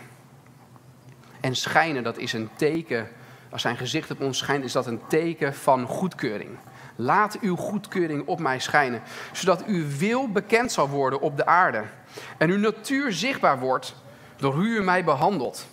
En 1.40 1.56
schijnen, 1.56 2.02
dat 2.02 2.18
is 2.18 2.32
een 2.32 2.48
teken. 2.56 3.08
Als 3.50 3.62
zijn 3.62 3.76
gezicht 3.76 4.10
op 4.10 4.20
ons 4.20 4.38
schijnt, 4.38 4.64
is 4.64 4.72
dat 4.72 4.86
een 4.86 5.06
teken 5.08 5.54
van 5.54 5.86
goedkeuring. 5.86 6.58
Laat 6.96 7.38
uw 7.40 7.56
goedkeuring 7.56 8.26
op 8.26 8.40
mij 8.40 8.58
schijnen, 8.58 9.02
zodat 9.32 9.64
uw 9.64 9.86
wil 9.98 10.28
bekend 10.28 10.72
zal 10.72 10.88
worden 10.88 11.20
op 11.20 11.36
de 11.36 11.46
aarde 11.46 11.82
en 12.38 12.50
uw 12.50 12.58
natuur 12.58 13.12
zichtbaar 13.12 13.58
wordt 13.58 13.94
door 14.36 14.54
hoe 14.54 14.64
u 14.64 14.82
mij 14.82 15.04
behandelt. 15.04 15.66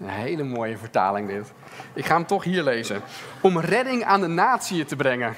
Een 0.00 0.08
hele 0.08 0.42
mooie 0.42 0.78
vertaling 0.78 1.28
dit. 1.28 1.52
Ik 1.94 2.04
ga 2.06 2.14
hem 2.14 2.26
toch 2.26 2.44
hier 2.44 2.62
lezen. 2.62 3.02
Om 3.40 3.58
redding 3.58 4.04
aan 4.04 4.20
de 4.20 4.26
natie 4.26 4.84
te 4.84 4.96
brengen. 4.96 5.34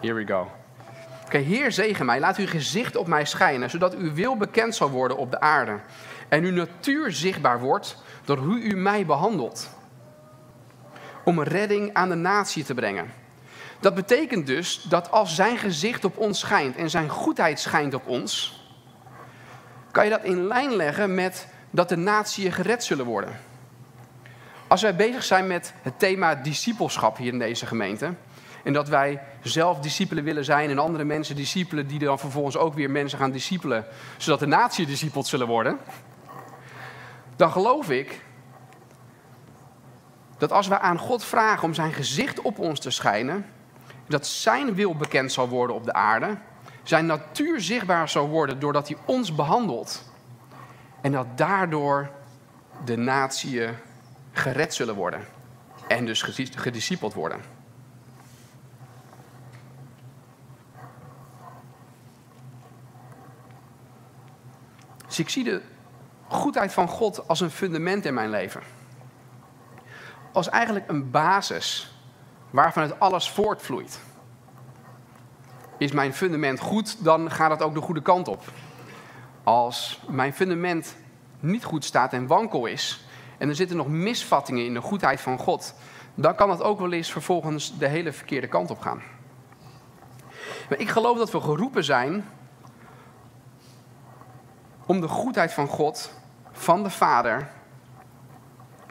Here 0.00 0.14
we 0.14 0.26
go. 0.26 0.50
Oké, 1.24 1.38
Heer 1.38 1.72
zegen 1.72 2.06
mij, 2.06 2.20
laat 2.20 2.36
uw 2.36 2.46
gezicht 2.46 2.96
op 2.96 3.06
mij 3.06 3.24
schijnen, 3.24 3.70
zodat 3.70 3.94
uw 3.94 4.12
wil 4.12 4.36
bekend 4.36 4.74
zal 4.74 4.90
worden 4.90 5.16
op 5.16 5.30
de 5.30 5.40
aarde. 5.40 5.78
En 6.30 6.44
uw 6.44 6.52
natuur 6.52 7.12
zichtbaar 7.12 7.60
wordt 7.60 7.96
door 8.24 8.38
hoe 8.38 8.60
u 8.60 8.76
mij 8.76 9.06
behandelt. 9.06 9.70
Om 11.24 11.42
redding 11.42 11.94
aan 11.94 12.08
de 12.08 12.14
natie 12.14 12.64
te 12.64 12.74
brengen. 12.74 13.12
Dat 13.80 13.94
betekent 13.94 14.46
dus 14.46 14.82
dat 14.82 15.10
als 15.10 15.34
zijn 15.34 15.58
gezicht 15.58 16.04
op 16.04 16.18
ons 16.18 16.38
schijnt 16.38 16.76
en 16.76 16.90
zijn 16.90 17.08
goedheid 17.08 17.60
schijnt 17.60 17.94
op 17.94 18.06
ons, 18.06 18.62
kan 19.90 20.04
je 20.04 20.10
dat 20.10 20.24
in 20.24 20.46
lijn 20.46 20.76
leggen 20.76 21.14
met 21.14 21.48
dat 21.70 21.88
de 21.88 21.96
natieën 21.96 22.52
gered 22.52 22.84
zullen 22.84 23.04
worden. 23.04 23.38
Als 24.66 24.82
wij 24.82 24.96
bezig 24.96 25.24
zijn 25.24 25.46
met 25.46 25.74
het 25.82 25.98
thema 25.98 26.34
discipelschap 26.34 27.16
hier 27.16 27.32
in 27.32 27.38
deze 27.38 27.66
gemeente, 27.66 28.14
en 28.64 28.72
dat 28.72 28.88
wij 28.88 29.22
zelf 29.42 29.78
discipelen 29.78 30.24
willen 30.24 30.44
zijn 30.44 30.70
en 30.70 30.78
andere 30.78 31.04
mensen 31.04 31.36
discipelen, 31.36 31.86
die 31.86 31.98
dan 31.98 32.18
vervolgens 32.18 32.56
ook 32.56 32.74
weer 32.74 32.90
mensen 32.90 33.18
gaan 33.18 33.30
discipelen, 33.30 33.84
zodat 34.16 34.40
de 34.40 34.46
natie 34.46 34.86
discipeld 34.86 35.26
zullen 35.26 35.46
worden, 35.46 35.78
dan 37.40 37.52
geloof 37.52 37.90
ik 37.90 38.24
dat 40.38 40.52
als 40.52 40.68
we 40.68 40.78
aan 40.78 40.98
God 40.98 41.24
vragen 41.24 41.64
om 41.64 41.74
zijn 41.74 41.92
gezicht 41.92 42.40
op 42.40 42.58
ons 42.58 42.80
te 42.80 42.90
schijnen, 42.90 43.46
dat 44.06 44.26
zijn 44.26 44.74
wil 44.74 44.96
bekend 44.96 45.32
zal 45.32 45.48
worden 45.48 45.76
op 45.76 45.84
de 45.84 45.92
aarde, 45.92 46.38
zijn 46.82 47.06
natuur 47.06 47.60
zichtbaar 47.60 48.08
zal 48.08 48.28
worden 48.28 48.58
doordat 48.60 48.88
hij 48.88 48.96
ons 49.04 49.34
behandelt. 49.34 50.12
En 51.00 51.12
dat 51.12 51.38
daardoor 51.38 52.10
de 52.84 52.96
natieën 52.96 53.74
gered 54.32 54.74
zullen 54.74 54.94
worden 54.94 55.24
en 55.88 56.06
dus 56.06 56.22
gediscipeld 56.56 57.14
worden. 57.14 57.40
Dus 65.06 65.18
ik 65.18 65.28
zie 65.28 65.44
de 65.44 65.62
goedheid 66.30 66.72
van 66.72 66.88
God 66.88 67.28
als 67.28 67.40
een 67.40 67.50
fundament 67.50 68.04
in 68.04 68.14
mijn 68.14 68.30
leven. 68.30 68.62
Als 70.32 70.48
eigenlijk 70.48 70.88
een 70.88 71.10
basis 71.10 71.94
waarvan 72.50 72.82
het 72.82 73.00
alles 73.00 73.30
voortvloeit. 73.30 74.00
Is 75.78 75.92
mijn 75.92 76.14
fundament 76.14 76.60
goed, 76.60 77.04
dan 77.04 77.30
gaat 77.30 77.50
het 77.50 77.62
ook 77.62 77.74
de 77.74 77.80
goede 77.80 78.02
kant 78.02 78.28
op. 78.28 78.42
Als 79.44 80.00
mijn 80.08 80.32
fundament 80.32 80.96
niet 81.40 81.64
goed 81.64 81.84
staat 81.84 82.12
en 82.12 82.26
wankel 82.26 82.66
is, 82.66 83.04
en 83.38 83.48
er 83.48 83.54
zitten 83.54 83.76
nog 83.76 83.88
misvattingen 83.88 84.64
in 84.64 84.74
de 84.74 84.80
goedheid 84.80 85.20
van 85.20 85.38
God, 85.38 85.74
dan 86.14 86.34
kan 86.34 86.50
het 86.50 86.62
ook 86.62 86.80
wel 86.80 86.92
eens 86.92 87.12
vervolgens 87.12 87.78
de 87.78 87.86
hele 87.86 88.12
verkeerde 88.12 88.48
kant 88.48 88.70
op 88.70 88.80
gaan. 88.80 89.02
Maar 90.68 90.78
ik 90.78 90.88
geloof 90.88 91.18
dat 91.18 91.30
we 91.30 91.40
geroepen 91.40 91.84
zijn 91.84 92.28
om 94.86 95.00
de 95.00 95.08
goedheid 95.08 95.52
van 95.52 95.66
God, 95.66 96.19
van 96.60 96.82
de 96.82 96.90
Vader, 96.90 97.48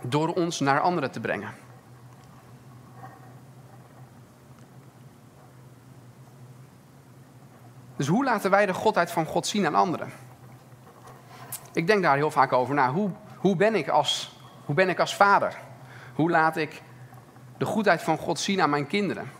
door 0.01 0.34
ons 0.34 0.60
naar 0.60 0.79
anderen 0.79 1.12
te 1.12 1.19
brengen. 1.19 1.53
Dus 7.95 8.08
hoe 8.08 8.23
laten 8.23 8.51
wij 8.51 8.65
de 8.65 8.73
godheid 8.73 9.12
van 9.12 9.25
God 9.25 9.47
zien 9.47 9.65
aan 9.65 9.75
anderen? 9.75 10.10
Ik 11.73 11.88
denk 11.88 12.03
daar 12.03 12.15
heel 12.15 12.32
vaak 12.32 12.53
over 12.53 12.75
na. 12.75 12.91
Hoe, 12.91 13.12
hoe, 13.38 13.55
ben 13.55 13.75
ik 13.75 13.88
als, 13.88 14.39
hoe 14.65 14.75
ben 14.75 14.89
ik 14.89 14.99
als 14.99 15.15
vader? 15.15 15.58
Hoe 16.15 16.29
laat 16.29 16.58
ik 16.58 16.82
de 17.58 17.65
goedheid 17.65 18.03
van 18.03 18.17
God 18.17 18.39
zien 18.39 18.62
aan 18.62 18.69
mijn 18.69 18.88
kinderen? 18.88 19.32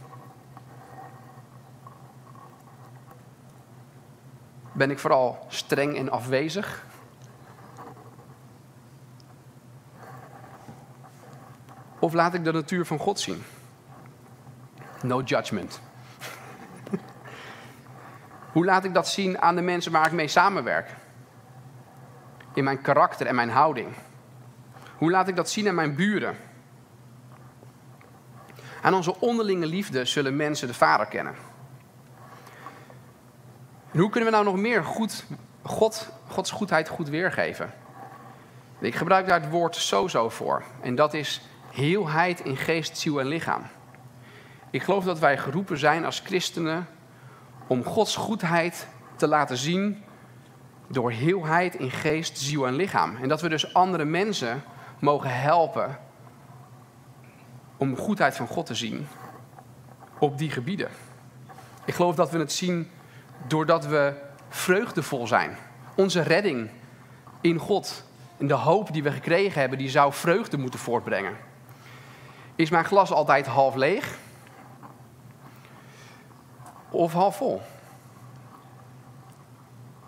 Ben 4.72 4.92
ik 4.92 5.00
vooral 5.00 5.46
streng 5.48 5.98
en 5.98 6.12
afwezig? 6.12 6.88
Of 12.00 12.14
laat 12.14 12.34
ik 12.34 12.44
de 12.44 12.52
natuur 12.52 12.86
van 12.86 13.00
God 13.00 13.20
zien? 13.20 13.44
No 15.02 15.22
judgment. 15.22 15.82
Hoe 18.54 18.66
laat 18.66 18.84
ik 18.84 18.94
dat 18.94 19.08
zien 19.08 19.42
aan 19.42 19.56
de 19.56 19.62
mensen 19.62 19.92
waar 19.92 20.06
ik 20.06 20.12
mee 20.12 20.28
samenwerk? 20.28 20.96
In 22.54 22.64
mijn 22.64 22.82
karakter 22.82 23.28
en 23.28 23.36
mijn 23.36 23.50
houding. 23.50 23.88
Hoe 24.98 25.12
laat 25.12 25.28
ik 25.28 25.36
dat 25.36 25.50
zien 25.50 25.68
aan 25.68 25.76
mijn 25.76 25.96
buren? 25.96 26.36
Aan 28.82 28.94
onze 28.94 29.20
onderlinge 29.20 29.66
liefde 29.66 30.06
zullen 30.06 30.36
mensen 30.36 30.68
de 30.68 30.74
Vader 30.74 31.06
kennen. 31.06 31.36
En 33.92 34.00
hoe 34.00 34.10
kunnen 34.10 34.30
we 34.30 34.36
nou 34.36 34.48
nog 34.48 34.58
meer 34.58 34.84
goed, 34.84 35.26
God, 35.62 36.10
Gods 36.28 36.52
goedheid 36.52 36.90
goed 36.90 37.10
weergeven? 37.10 37.74
Ik 38.80 38.96
gebruik 38.96 39.28
daar 39.28 39.42
het 39.42 39.50
woord 39.50 39.76
sozo 39.76 40.30
voor. 40.30 40.64
En 40.82 40.96
dat 40.96 41.14
is 41.14 41.42
heelheid 41.72 42.40
in 42.40 42.58
geest, 42.58 42.98
ziel 42.98 43.20
en 43.20 43.28
lichaam. 43.28 43.62
Ik 44.70 44.84
geloof 44.84 45.04
dat 45.04 45.20
wij 45.20 45.38
geroepen 45.38 45.78
zijn 45.78 46.06
als 46.06 46.20
christenen 46.20 46.88
om 47.68 47.84
Gods 47.84 48.16
goedheid 48.16 48.88
te 49.16 49.28
laten 49.28 49.58
zien 49.58 50.04
door 50.88 51.12
heelheid 51.12 51.76
in 51.76 51.92
geest, 51.92 52.38
ziel 52.38 52.68
en 52.68 52.76
lichaam. 52.76 53.16
En 53.16 53.30
dat 53.30 53.42
we 53.42 53.50
dus 53.50 53.74
andere 53.74 54.06
mensen 54.06 54.64
mogen 55.00 55.42
helpen 55.42 56.00
om 57.78 57.96
de 57.96 58.02
goedheid 58.02 58.36
van 58.36 58.48
God 58.48 58.66
te 58.66 58.76
zien 58.76 59.08
op 60.20 60.38
die 60.38 60.50
gebieden. 60.50 60.90
Ik 61.86 61.94
geloof 61.94 62.16
dat 62.16 62.32
we 62.32 62.40
het 62.40 62.52
zien 62.52 62.90
doordat 63.48 63.86
we 63.86 64.14
vreugdevol 64.50 65.28
zijn. 65.28 65.58
Onze 65.96 66.22
redding 66.22 66.70
in 67.42 67.58
God 67.58 68.04
en 68.38 68.48
de 68.48 68.54
hoop 68.54 68.94
die 68.94 69.04
we 69.04 69.12
gekregen 69.12 69.60
hebben, 69.60 69.78
die 69.78 69.90
zou 69.90 70.14
vreugde 70.14 70.58
moeten 70.58 70.80
voortbrengen. 70.80 71.34
Is 72.60 72.70
mijn 72.70 72.86
glas 72.86 73.12
altijd 73.12 73.46
half 73.46 73.76
leeg? 73.76 74.18
Of 76.90 77.14
half 77.14 77.36
vol? 77.36 77.62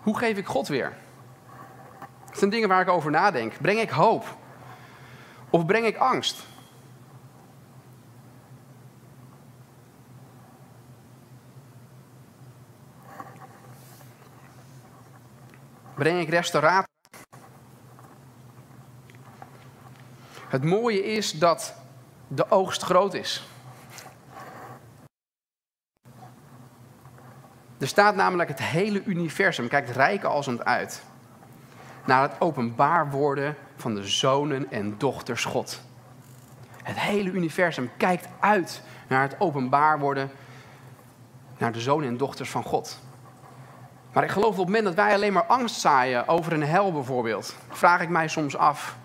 Hoe 0.02 0.18
geef 0.18 0.36
ik 0.36 0.46
God 0.46 0.68
weer? 0.68 0.96
Dat 2.26 2.38
zijn 2.38 2.50
dingen 2.50 2.68
waar 2.68 2.80
ik 2.80 2.88
over 2.88 3.10
nadenk. 3.10 3.52
Breng 3.60 3.80
ik 3.80 3.90
hoop? 3.90 4.36
Of 5.50 5.66
breng 5.66 5.86
ik 5.86 5.96
angst? 5.96 6.46
Breng 15.94 16.20
ik 16.20 16.28
restauratie? 16.28 16.94
Het 20.48 20.64
mooie 20.64 21.04
is 21.04 21.32
dat 21.32 21.81
de 22.34 22.50
oogst 22.50 22.82
groot 22.82 23.14
is. 23.14 23.46
Er 27.78 27.88
staat 27.88 28.14
namelijk 28.14 28.48
het 28.48 28.62
hele 28.62 29.04
universum, 29.04 29.68
kijkt 29.68 29.90
rijk 29.90 30.24
als 30.24 30.46
het 30.46 30.64
uit, 30.64 31.02
naar 32.04 32.22
het 32.22 32.40
openbaar 32.40 33.10
worden 33.10 33.56
van 33.76 33.94
de 33.94 34.06
zonen 34.06 34.70
en 34.70 34.94
dochters 34.98 35.44
God. 35.44 35.80
Het 36.82 36.98
hele 36.98 37.30
universum 37.30 37.90
kijkt 37.96 38.28
uit 38.40 38.82
naar 39.08 39.22
het 39.22 39.40
openbaar 39.40 39.98
worden 39.98 40.30
naar 41.58 41.72
de 41.72 41.80
zonen 41.80 42.08
en 42.08 42.16
dochters 42.16 42.50
van 42.50 42.62
God. 42.62 43.00
Maar 44.12 44.24
ik 44.24 44.30
geloof 44.30 44.50
op 44.50 44.56
het 44.56 44.66
moment 44.66 44.84
dat 44.84 44.94
wij 44.94 45.14
alleen 45.14 45.32
maar 45.32 45.46
angst 45.46 45.80
zaaien 45.80 46.28
over 46.28 46.52
een 46.52 46.62
hel 46.62 46.92
bijvoorbeeld, 46.92 47.56
vraag 47.68 48.00
ik 48.00 48.08
mij 48.08 48.28
soms 48.28 48.56
af 48.56 48.96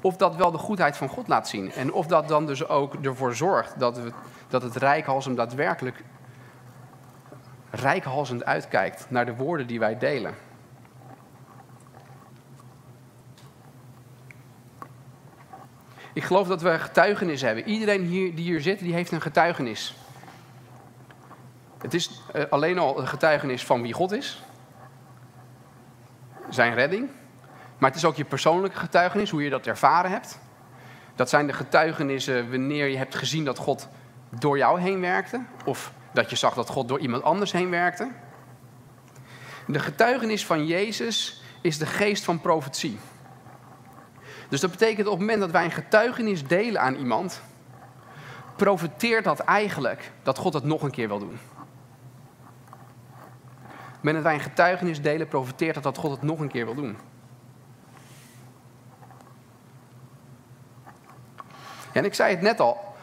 of 0.00 0.16
dat 0.16 0.36
wel 0.36 0.50
de 0.50 0.58
goedheid 0.58 0.96
van 0.96 1.08
God 1.08 1.28
laat 1.28 1.48
zien. 1.48 1.72
En 1.72 1.92
of 1.92 2.06
dat 2.06 2.28
dan 2.28 2.46
dus 2.46 2.68
ook 2.68 2.94
ervoor 2.94 3.34
zorgt 3.34 3.78
dat, 3.78 3.98
we, 3.98 4.12
dat 4.48 4.62
het 4.62 4.76
hem 5.24 5.34
daadwerkelijk 5.34 6.04
rijkhalsend 7.70 8.44
uitkijkt 8.44 9.06
naar 9.08 9.26
de 9.26 9.34
woorden 9.34 9.66
die 9.66 9.78
wij 9.78 9.98
delen. 9.98 10.34
Ik 16.12 16.24
geloof 16.24 16.48
dat 16.48 16.62
we 16.62 16.78
getuigenis 16.78 17.40
hebben. 17.42 17.64
Iedereen 17.64 18.04
hier, 18.04 18.34
die 18.34 18.44
hier 18.44 18.60
zit, 18.60 18.78
die 18.78 18.94
heeft 18.94 19.12
een 19.12 19.20
getuigenis. 19.20 19.96
Het 21.78 21.94
is 21.94 22.22
uh, 22.34 22.42
alleen 22.50 22.78
al 22.78 23.00
een 23.00 23.08
getuigenis 23.08 23.64
van 23.64 23.82
wie 23.82 23.92
God 23.92 24.12
is. 24.12 24.42
Zijn 26.48 26.74
redding. 26.74 27.10
Maar 27.80 27.90
het 27.90 27.98
is 27.98 28.04
ook 28.04 28.16
je 28.16 28.24
persoonlijke 28.24 28.78
getuigenis, 28.78 29.30
hoe 29.30 29.42
je 29.42 29.50
dat 29.50 29.66
ervaren 29.66 30.10
hebt. 30.10 30.38
Dat 31.14 31.28
zijn 31.28 31.46
de 31.46 31.52
getuigenissen 31.52 32.50
wanneer 32.50 32.86
je 32.86 32.96
hebt 32.96 33.14
gezien 33.14 33.44
dat 33.44 33.58
God 33.58 33.88
door 34.38 34.58
jou 34.58 34.80
heen 34.80 35.00
werkte. 35.00 35.44
Of 35.64 35.92
dat 36.12 36.30
je 36.30 36.36
zag 36.36 36.54
dat 36.54 36.68
God 36.68 36.88
door 36.88 36.98
iemand 36.98 37.22
anders 37.22 37.52
heen 37.52 37.70
werkte. 37.70 38.10
De 39.66 39.78
getuigenis 39.78 40.46
van 40.46 40.66
Jezus 40.66 41.42
is 41.62 41.78
de 41.78 41.86
geest 41.86 42.24
van 42.24 42.40
profetie. 42.40 42.98
Dus 44.48 44.60
dat 44.60 44.70
betekent 44.70 45.06
op 45.06 45.12
het 45.12 45.20
moment 45.20 45.40
dat 45.40 45.50
wij 45.50 45.64
een 45.64 45.70
getuigenis 45.70 46.46
delen 46.46 46.80
aan 46.80 46.94
iemand, 46.94 47.42
profiteert 48.56 49.24
dat 49.24 49.38
eigenlijk 49.38 50.12
dat 50.22 50.38
God 50.38 50.54
het 50.54 50.64
nog 50.64 50.82
een 50.82 50.90
keer 50.90 51.08
wil 51.08 51.18
doen. 51.18 51.38
Op 53.68 53.96
het 53.96 54.02
moment 54.02 54.14
dat 54.14 54.22
wij 54.22 54.34
een 54.34 54.40
getuigenis 54.40 55.02
delen, 55.02 55.28
profiteert 55.28 55.74
dat 55.74 55.82
dat 55.82 55.98
God 55.98 56.10
het 56.10 56.22
nog 56.22 56.40
een 56.40 56.48
keer 56.48 56.64
wil 56.64 56.74
doen. 56.74 56.96
En 61.92 62.04
ik 62.04 62.14
zei 62.14 62.30
het 62.30 62.42
net 62.42 62.60
al, 62.60 62.94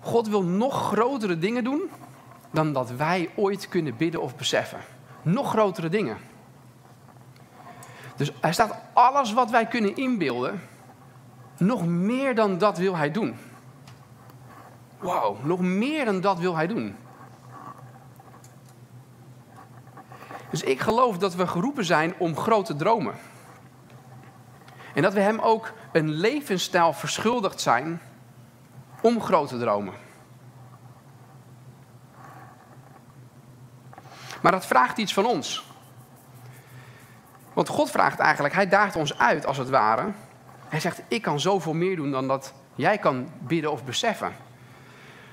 God 0.00 0.28
wil 0.28 0.42
nog 0.42 0.86
grotere 0.86 1.38
dingen 1.38 1.64
doen 1.64 1.90
dan 2.50 2.72
dat 2.72 2.90
wij 2.90 3.30
ooit 3.36 3.68
kunnen 3.68 3.96
bidden 3.96 4.22
of 4.22 4.36
beseffen. 4.36 4.80
Nog 5.22 5.50
grotere 5.50 5.88
dingen. 5.88 6.16
Dus 8.16 8.32
hij 8.40 8.52
staat 8.52 8.74
alles 8.92 9.32
wat 9.32 9.50
wij 9.50 9.66
kunnen 9.66 9.96
inbeelden, 9.96 10.60
nog 11.56 11.86
meer 11.86 12.34
dan 12.34 12.58
dat 12.58 12.78
wil 12.78 12.96
hij 12.96 13.10
doen. 13.10 13.36
Wauw, 14.98 15.36
nog 15.42 15.60
meer 15.60 16.04
dan 16.04 16.20
dat 16.20 16.38
wil 16.38 16.56
hij 16.56 16.66
doen. 16.66 16.96
Dus 20.50 20.62
ik 20.62 20.80
geloof 20.80 21.18
dat 21.18 21.34
we 21.34 21.46
geroepen 21.46 21.84
zijn 21.84 22.14
om 22.18 22.36
grote 22.36 22.76
dromen. 22.76 23.14
En 24.94 25.02
dat 25.02 25.12
we 25.12 25.20
hem 25.20 25.38
ook 25.38 25.72
een 25.92 26.10
levensstijl 26.10 26.92
verschuldigd 26.92 27.60
zijn 27.60 28.00
om 29.00 29.20
grote 29.20 29.58
dromen. 29.58 29.94
Maar 34.42 34.52
dat 34.52 34.66
vraagt 34.66 34.98
iets 34.98 35.14
van 35.14 35.26
ons. 35.26 35.64
Want 37.52 37.68
God 37.68 37.90
vraagt 37.90 38.18
eigenlijk, 38.18 38.54
hij 38.54 38.68
daagt 38.68 38.96
ons 38.96 39.18
uit 39.18 39.46
als 39.46 39.58
het 39.58 39.68
ware. 39.68 40.12
Hij 40.68 40.80
zegt, 40.80 41.02
ik 41.08 41.22
kan 41.22 41.40
zoveel 41.40 41.74
meer 41.74 41.96
doen 41.96 42.10
dan 42.10 42.28
dat 42.28 42.52
jij 42.74 42.98
kan 42.98 43.28
bidden 43.38 43.72
of 43.72 43.84
beseffen. 43.84 44.32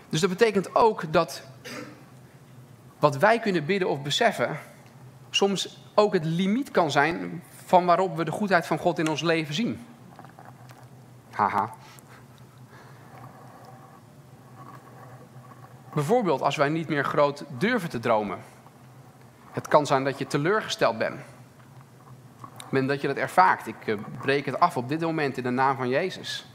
Dus 0.10 0.22
dat 0.22 0.30
betekent 0.30 0.76
ook 0.76 1.14
dat 1.14 1.44
wat 3.00 3.18
wij 3.18 3.40
kunnen 3.40 3.66
bidden 3.66 3.90
of 3.90 4.02
beseffen, 4.02 4.60
soms 5.30 5.78
ook 5.96 6.14
het 6.14 6.26
limiet 6.26 6.72
kan 6.72 6.92
zijn 6.92 7.44
van 7.66 7.86
waarop 7.86 8.18
we 8.18 8.24
de 8.24 8.32
goedheid 8.32 8.68
van 8.68 8.78
God 8.78 9.00
in 9.00 9.08
ons 9.08 9.22
leven 9.22 9.54
zien. 9.54 9.86
Haha. 11.32 11.74
Bijvoorbeeld 15.94 16.42
als 16.42 16.56
wij 16.56 16.70
niet 16.70 16.88
meer 16.88 17.06
groot 17.06 17.44
durven 17.58 17.90
te 17.90 18.00
dromen. 18.00 18.40
Het 19.52 19.68
kan 19.68 19.86
zijn 19.86 20.04
dat 20.04 20.18
je 20.18 20.28
teleurgesteld 20.28 20.98
bent. 20.98 21.20
Men 22.70 22.88
dat 22.88 23.02
je 23.02 23.08
dat 23.08 23.18
ervaart. 23.18 23.68
Ik 23.68 23.88
eh, 23.88 23.96
breek 24.22 24.46
het 24.46 24.60
af 24.60 24.78
op 24.78 24.90
dit 24.90 25.02
moment 25.02 25.38
in 25.38 25.44
de 25.44 25.50
naam 25.50 25.76
van 25.76 25.90
Jezus. 25.90 26.46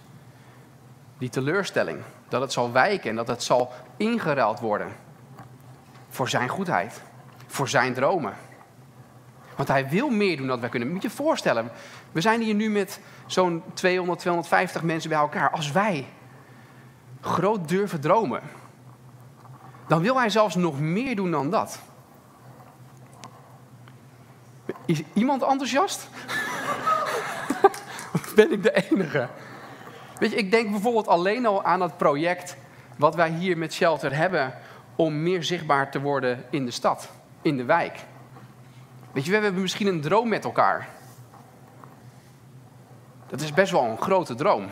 Die 1.18 1.28
teleurstelling. 1.28 1.98
Dat 2.28 2.40
het 2.40 2.52
zal 2.52 2.72
wijken 2.72 3.10
en 3.10 3.16
dat 3.16 3.28
het 3.28 3.42
zal 3.42 3.72
ingeruild 3.96 4.60
worden. 4.60 4.88
Voor 6.08 6.28
zijn 6.28 6.48
goedheid. 6.48 7.02
Voor 7.46 7.68
zijn 7.68 7.94
dromen. 7.94 8.34
Want 9.56 9.68
hij 9.68 9.88
wil 9.88 10.08
meer 10.08 10.36
doen 10.36 10.46
dan 10.46 10.60
wij 10.60 10.68
kunnen. 10.68 10.88
Moet 10.92 11.02
je 11.02 11.08
je 11.08 11.14
voorstellen. 11.14 11.70
We 12.12 12.20
zijn 12.20 12.40
hier 12.40 12.54
nu 12.54 12.70
met 12.70 13.00
zo'n 13.26 13.62
200, 13.74 14.18
250 14.18 14.82
mensen 14.82 15.10
bij 15.10 15.18
elkaar. 15.18 15.50
Als 15.50 15.72
wij 15.72 16.06
groot 17.20 17.68
durven 17.68 18.00
dromen. 18.00 18.42
Dan 19.88 20.02
wil 20.02 20.18
hij 20.18 20.30
zelfs 20.30 20.54
nog 20.54 20.80
meer 20.80 21.16
doen 21.16 21.30
dan 21.30 21.50
dat. 21.50 21.80
Is 24.84 25.02
iemand 25.12 25.42
enthousiast? 25.42 26.08
of 28.12 28.32
ben 28.34 28.52
ik 28.52 28.62
de 28.62 28.88
enige? 28.90 29.28
Weet 30.18 30.30
je, 30.30 30.36
ik 30.36 30.50
denk 30.50 30.70
bijvoorbeeld 30.70 31.08
alleen 31.08 31.46
al 31.46 31.64
aan 31.64 31.80
het 31.80 31.96
project 31.96 32.56
wat 32.96 33.14
wij 33.14 33.30
hier 33.30 33.58
met 33.58 33.72
Shelter 33.72 34.16
hebben 34.16 34.54
om 34.96 35.22
meer 35.22 35.44
zichtbaar 35.44 35.90
te 35.90 36.00
worden 36.00 36.44
in 36.50 36.64
de 36.64 36.70
stad, 36.70 37.10
in 37.42 37.56
de 37.56 37.64
wijk. 37.64 37.98
Weet 39.12 39.24
je, 39.24 39.30
we 39.30 39.38
hebben 39.38 39.62
misschien 39.62 39.86
een 39.86 40.00
droom 40.00 40.28
met 40.28 40.44
elkaar. 40.44 40.88
Dat 43.26 43.40
is 43.40 43.52
best 43.52 43.72
wel 43.72 43.84
een 43.84 44.00
grote 44.00 44.34
droom. 44.34 44.66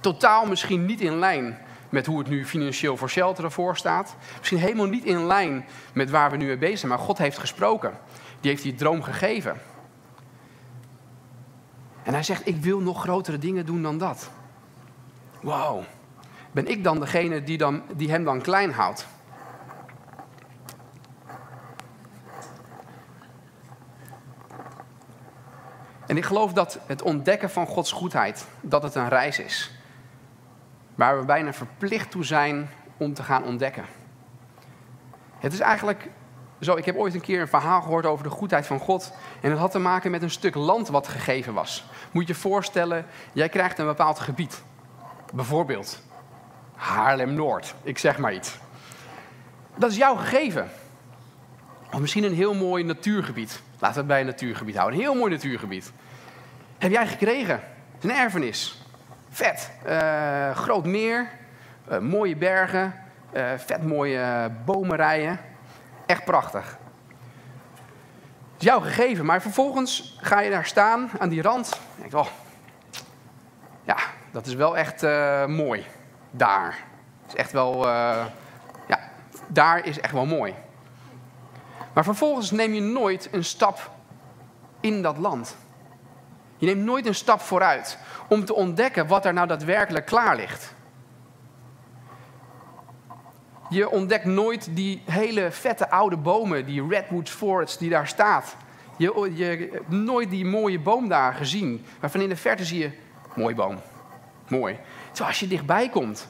Totaal 0.00 0.46
misschien 0.46 0.86
niet 0.86 1.00
in 1.00 1.18
lijn 1.18 1.58
met 1.96 2.06
hoe 2.06 2.18
het 2.18 2.28
nu 2.28 2.46
financieel 2.46 2.96
voor 2.96 3.10
Shelter 3.10 3.44
ervoor 3.44 3.76
staat. 3.76 4.16
Misschien 4.38 4.58
helemaal 4.58 4.86
niet 4.86 5.04
in 5.04 5.26
lijn 5.26 5.64
met 5.92 6.10
waar 6.10 6.30
we 6.30 6.36
nu 6.36 6.46
mee 6.46 6.58
bezig 6.58 6.78
zijn, 6.78 6.92
maar 6.92 7.00
God 7.00 7.18
heeft 7.18 7.38
gesproken. 7.38 7.98
Die 8.40 8.50
heeft 8.50 8.62
die 8.62 8.74
droom 8.74 9.02
gegeven. 9.02 9.60
En 12.02 12.12
hij 12.12 12.22
zegt, 12.22 12.46
ik 12.46 12.56
wil 12.56 12.80
nog 12.80 13.00
grotere 13.00 13.38
dingen 13.38 13.66
doen 13.66 13.82
dan 13.82 13.98
dat. 13.98 14.30
Wauw. 15.40 15.84
Ben 16.52 16.66
ik 16.66 16.84
dan 16.84 17.00
degene 17.00 17.42
die, 17.42 17.58
dan, 17.58 17.82
die 17.94 18.10
hem 18.10 18.24
dan 18.24 18.40
klein 18.40 18.72
houdt? 18.72 19.06
En 26.06 26.16
ik 26.16 26.24
geloof 26.24 26.52
dat 26.52 26.78
het 26.86 27.02
ontdekken 27.02 27.50
van 27.50 27.66
Gods 27.66 27.92
goedheid, 27.92 28.46
dat 28.60 28.82
het 28.82 28.94
een 28.94 29.08
reis 29.08 29.38
is. 29.38 29.75
Waar 30.96 31.18
we 31.18 31.24
bijna 31.24 31.52
verplicht 31.52 32.10
toe 32.10 32.24
zijn 32.24 32.70
om 32.96 33.14
te 33.14 33.22
gaan 33.22 33.44
ontdekken. 33.44 33.84
Het 35.38 35.52
is 35.52 35.60
eigenlijk 35.60 36.10
zo, 36.60 36.76
ik 36.76 36.84
heb 36.84 36.96
ooit 36.96 37.14
een 37.14 37.20
keer 37.20 37.40
een 37.40 37.48
verhaal 37.48 37.82
gehoord 37.82 38.06
over 38.06 38.24
de 38.24 38.30
goedheid 38.30 38.66
van 38.66 38.78
God. 38.78 39.12
En 39.40 39.50
het 39.50 39.58
had 39.58 39.70
te 39.70 39.78
maken 39.78 40.10
met 40.10 40.22
een 40.22 40.30
stuk 40.30 40.54
land 40.54 40.88
wat 40.88 41.08
gegeven 41.08 41.54
was. 41.54 41.84
Moet 42.10 42.26
je 42.26 42.32
je 42.32 42.38
voorstellen, 42.38 43.06
jij 43.32 43.48
krijgt 43.48 43.78
een 43.78 43.86
bepaald 43.86 44.18
gebied. 44.18 44.62
Bijvoorbeeld 45.34 46.02
Haarlem-Noord, 46.74 47.74
ik 47.82 47.98
zeg 47.98 48.18
maar 48.18 48.34
iets. 48.34 48.58
Dat 49.76 49.90
is 49.90 49.96
jouw 49.96 50.14
gegeven. 50.14 50.70
Of 51.92 52.00
misschien 52.00 52.24
een 52.24 52.34
heel 52.34 52.54
mooi 52.54 52.84
natuurgebied. 52.84 53.62
Laten 53.72 53.94
we 53.94 53.98
het 53.98 54.06
bij 54.06 54.20
een 54.20 54.26
natuurgebied 54.26 54.76
houden. 54.76 54.98
Een 54.98 55.04
heel 55.04 55.14
mooi 55.14 55.30
natuurgebied. 55.30 55.92
Heb 56.78 56.90
jij 56.90 57.06
gekregen. 57.06 57.60
Een 58.00 58.10
erfenis. 58.10 58.85
Vet. 59.36 59.70
Uh, 59.86 60.56
groot 60.56 60.84
meer. 60.84 61.28
Uh, 61.90 61.98
mooie 61.98 62.36
bergen. 62.36 62.94
Uh, 63.32 63.52
vet 63.56 63.82
mooie 63.82 64.50
bomenrijen. 64.64 65.38
Echt 66.06 66.24
prachtig. 66.24 66.78
Het 68.52 68.58
is 68.58 68.64
jouw 68.64 68.80
gegeven, 68.80 69.24
maar 69.24 69.42
vervolgens 69.42 70.18
ga 70.20 70.40
je 70.40 70.50
daar 70.50 70.64
staan 70.64 71.10
aan 71.18 71.28
die 71.28 71.42
rand. 71.42 71.80
En 71.96 72.02
denk, 72.02 72.14
oh, 72.14 72.26
ja, 73.84 73.96
dat 74.30 74.46
is 74.46 74.54
wel 74.54 74.76
echt 74.76 75.02
mooi. 75.48 75.86
Daar. 76.30 76.78
Is 77.28 77.34
echt 77.34 77.52
wel, 77.52 77.86
ja, 78.86 78.98
daar 79.46 79.86
is 79.86 80.00
echt 80.00 80.12
wel 80.12 80.26
mooi. 80.26 80.54
Maar 81.92 82.04
vervolgens 82.04 82.50
neem 82.50 82.72
je 82.72 82.80
nooit 82.80 83.28
een 83.32 83.44
stap 83.44 83.90
in 84.80 85.02
dat 85.02 85.16
land. 85.16 85.56
Je 86.56 86.66
neemt 86.66 86.84
nooit 86.84 87.06
een 87.06 87.14
stap 87.14 87.40
vooruit 87.40 87.98
om 88.28 88.44
te 88.44 88.54
ontdekken 88.54 89.06
wat 89.06 89.24
er 89.24 89.32
nou 89.32 89.46
daadwerkelijk 89.46 90.06
klaar 90.06 90.36
ligt. 90.36 90.74
Je 93.68 93.90
ontdekt 93.90 94.24
nooit 94.24 94.68
die 94.70 95.02
hele 95.04 95.50
vette 95.50 95.90
oude 95.90 96.16
bomen, 96.16 96.66
die 96.66 96.86
Redwood 96.88 97.28
Forest 97.28 97.78
die 97.78 97.90
daar 97.90 98.06
staat. 98.06 98.56
Je, 98.96 99.30
je 99.34 99.68
hebt 99.72 99.88
nooit 99.88 100.30
die 100.30 100.44
mooie 100.44 100.80
boom 100.80 101.08
daar 101.08 101.34
gezien. 101.34 101.84
Waarvan 102.00 102.20
in 102.20 102.28
de 102.28 102.36
verte 102.36 102.64
zie 102.64 102.78
je, 102.78 102.90
mooi 103.34 103.54
boom, 103.54 103.80
mooi. 104.48 104.78
Terwijl 105.06 105.28
als 105.28 105.40
je 105.40 105.48
dichtbij 105.48 105.88
komt, 105.88 106.28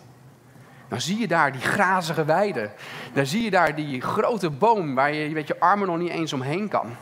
dan 0.88 1.00
zie 1.00 1.18
je 1.18 1.28
daar 1.28 1.52
die 1.52 1.60
grazige 1.60 2.24
weide. 2.24 2.70
Dan 3.12 3.26
zie 3.26 3.42
je 3.42 3.50
daar 3.50 3.74
die 3.74 4.00
grote 4.00 4.50
boom 4.50 4.94
waar 4.94 5.14
je 5.14 5.34
met 5.34 5.46
je 5.46 5.60
armen 5.60 5.86
nog 5.86 5.98
niet 5.98 6.10
eens 6.10 6.32
omheen 6.32 6.68
kan. 6.68 6.96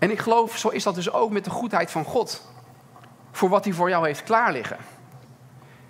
En 0.00 0.10
ik 0.10 0.18
geloof, 0.18 0.58
zo 0.58 0.68
is 0.68 0.82
dat 0.82 0.94
dus 0.94 1.12
ook 1.12 1.30
met 1.30 1.44
de 1.44 1.50
goedheid 1.50 1.90
van 1.90 2.04
God. 2.04 2.48
Voor 3.32 3.48
wat 3.48 3.64
hij 3.64 3.72
voor 3.72 3.88
jou 3.88 4.06
heeft 4.06 4.22
klaar 4.22 4.52
liggen. 4.52 4.76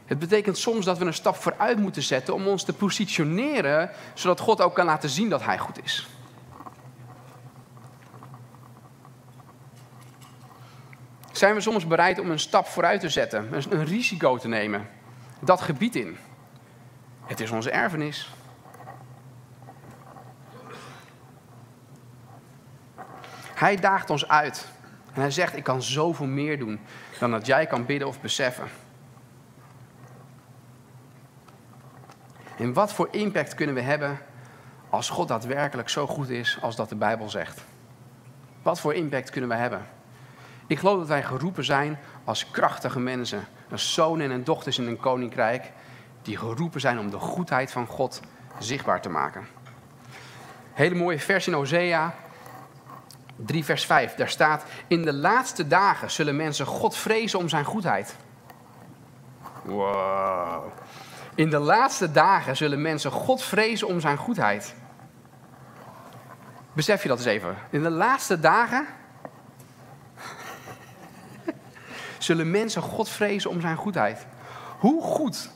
Het 0.04 0.18
betekent 0.18 0.58
soms 0.58 0.84
dat 0.84 0.98
we 0.98 1.04
een 1.04 1.14
stap 1.14 1.36
vooruit 1.36 1.78
moeten 1.78 2.02
zetten 2.02 2.34
om 2.34 2.46
ons 2.46 2.64
te 2.64 2.72
positioneren, 2.72 3.90
zodat 4.14 4.40
God 4.40 4.61
ook 4.61 4.74
kan 4.74 4.86
laten 4.86 5.08
zien 5.08 5.28
dat 5.28 5.44
Hij 5.44 5.58
goed 5.58 5.84
is. 5.84 6.08
Zijn 11.32 11.54
we 11.54 11.61
soms 11.61 11.86
bereid 11.86 12.18
om 12.18 12.30
een 12.30 12.38
stap 12.38 12.66
vooruit 12.66 13.00
te 13.00 13.08
zetten, 13.08 13.48
een 13.70 13.84
risico 13.84 14.36
te 14.36 14.48
nemen, 14.48 14.88
dat 15.40 15.61
gebied 15.61 15.96
in? 15.96 16.16
Het 17.24 17.40
is 17.40 17.50
onze 17.50 17.70
erfenis. 17.70 18.30
Hij 23.61 23.76
daagt 23.76 24.11
ons 24.11 24.28
uit. 24.28 24.66
En 25.12 25.20
hij 25.20 25.30
zegt, 25.30 25.56
ik 25.56 25.64
kan 25.64 25.82
zoveel 25.82 26.26
meer 26.26 26.58
doen 26.58 26.80
dan 27.18 27.30
dat 27.30 27.46
jij 27.46 27.66
kan 27.66 27.86
bidden 27.86 28.08
of 28.08 28.20
beseffen. 28.20 28.68
En 32.56 32.72
wat 32.72 32.92
voor 32.92 33.08
impact 33.11 33.54
kunnen 33.54 33.74
we 33.74 33.80
hebben 33.80 34.18
als 34.90 35.08
God 35.08 35.28
daadwerkelijk 35.28 35.88
zo 35.88 36.06
goed 36.06 36.28
is 36.28 36.58
als 36.61 36.76
dat 36.76 36.88
de 36.88 36.96
Bijbel 36.96 37.28
zegt? 37.28 37.64
Wat 38.62 38.80
voor 38.80 38.94
impact 38.94 39.30
kunnen 39.30 39.50
we 39.50 39.56
hebben? 39.56 39.86
Ik 40.66 40.78
geloof 40.78 40.98
dat 40.98 41.08
wij 41.08 41.22
geroepen 41.22 41.64
zijn 41.64 41.98
als 42.24 42.50
krachtige 42.50 43.00
mensen, 43.00 43.44
als 43.70 43.94
zonen 43.94 44.30
en 44.30 44.44
dochters 44.44 44.78
in 44.78 44.86
een 44.86 45.00
koninkrijk, 45.00 45.72
die 46.22 46.36
geroepen 46.36 46.80
zijn 46.80 46.98
om 46.98 47.11
de 47.11 47.18
goedheid 47.18 47.72
van 47.72 47.86
God 47.86 48.20
zichtbaar 48.58 49.00
te 49.00 49.08
maken. 49.08 49.46
Hele 50.72 50.94
mooie 50.94 51.18
vers 51.18 51.46
in 51.46 51.52
Hosea 51.52 52.14
3 53.47 53.64
vers 53.64 53.84
5. 53.84 54.14
Daar 54.14 54.28
staat, 54.28 54.64
in 54.86 55.03
de 55.03 55.12
laatste 55.12 55.66
dagen 55.66 56.11
zullen 56.11 56.36
mensen 56.36 56.66
God 56.66 56.97
vrezen 56.97 57.38
om 57.38 57.49
zijn 57.49 57.64
goedheid. 57.64 58.16
Wow. 59.62 60.62
In 61.34 61.51
de 61.51 61.59
laatste 61.59 62.11
dagen 62.11 62.57
zullen 62.57 62.82
mensen 62.82 63.11
God 63.11 63.43
vrezen 63.43 63.86
om 63.86 64.01
zijn 64.01 64.16
goedheid. 64.16 64.74
Besef 66.72 67.03
je 67.03 67.09
dat 67.09 67.18
eens 67.18 67.26
even. 67.26 67.57
In 67.70 67.82
de 67.82 67.91
laatste 67.91 68.41
dagen 68.41 68.86
zullen 72.18 72.51
mensen 72.51 72.82
God 72.82 73.09
vrezen 73.09 73.51
om 73.51 73.61
zijn 73.61 73.76
goedheid. 73.76 74.26
Hoe 74.78 75.03
goed 75.03 75.51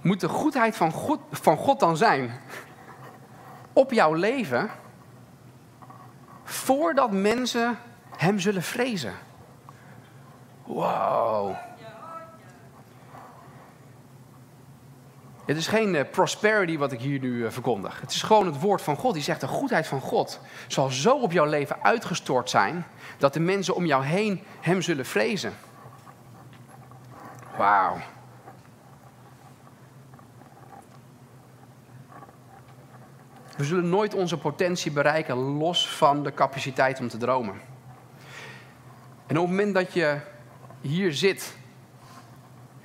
moet 0.00 0.20
de 0.20 0.28
goedheid 0.28 0.76
van 0.76 0.92
God, 0.92 1.20
van 1.30 1.56
God 1.56 1.80
dan 1.80 1.96
zijn 1.96 2.40
op 3.72 3.92
jouw 3.92 4.12
leven 4.12 4.70
voordat 6.44 7.10
mensen 7.10 7.78
hem 8.16 8.40
zullen 8.40 8.62
vrezen? 8.62 9.14
Wow. 10.64 11.56
Het 15.44 15.56
is 15.56 15.66
geen 15.66 15.94
uh, 15.94 16.00
prosperity 16.10 16.78
wat 16.78 16.92
ik 16.92 17.00
hier 17.00 17.20
nu 17.20 17.32
uh, 17.32 17.50
verkondig. 17.50 18.00
Het 18.00 18.10
is 18.10 18.22
gewoon 18.22 18.46
het 18.46 18.60
woord 18.60 18.82
van 18.82 18.96
God. 18.96 19.14
Die 19.14 19.22
zegt 19.22 19.40
de 19.40 19.46
goedheid 19.46 19.86
van 19.86 20.00
God 20.00 20.40
zal 20.66 20.88
zo 20.88 21.16
op 21.20 21.32
jouw 21.32 21.44
leven 21.44 21.76
uitgestort 21.82 22.50
zijn 22.50 22.86
dat 23.18 23.32
de 23.32 23.40
mensen 23.40 23.74
om 23.74 23.86
jou 23.86 24.04
heen 24.04 24.42
hem 24.60 24.82
zullen 24.82 25.06
vrezen. 25.06 25.52
Wauw. 27.56 27.96
We 33.56 33.64
zullen 33.64 33.88
nooit 33.88 34.14
onze 34.14 34.38
potentie 34.38 34.90
bereiken 34.90 35.36
los 35.36 35.88
van 35.88 36.22
de 36.22 36.34
capaciteit 36.34 37.00
om 37.00 37.08
te 37.08 37.16
dromen. 37.16 37.54
En 39.26 39.38
op 39.38 39.42
het 39.42 39.56
moment 39.56 39.74
dat 39.74 39.92
je 39.92 40.18
hier 40.80 41.12
zit 41.12 41.56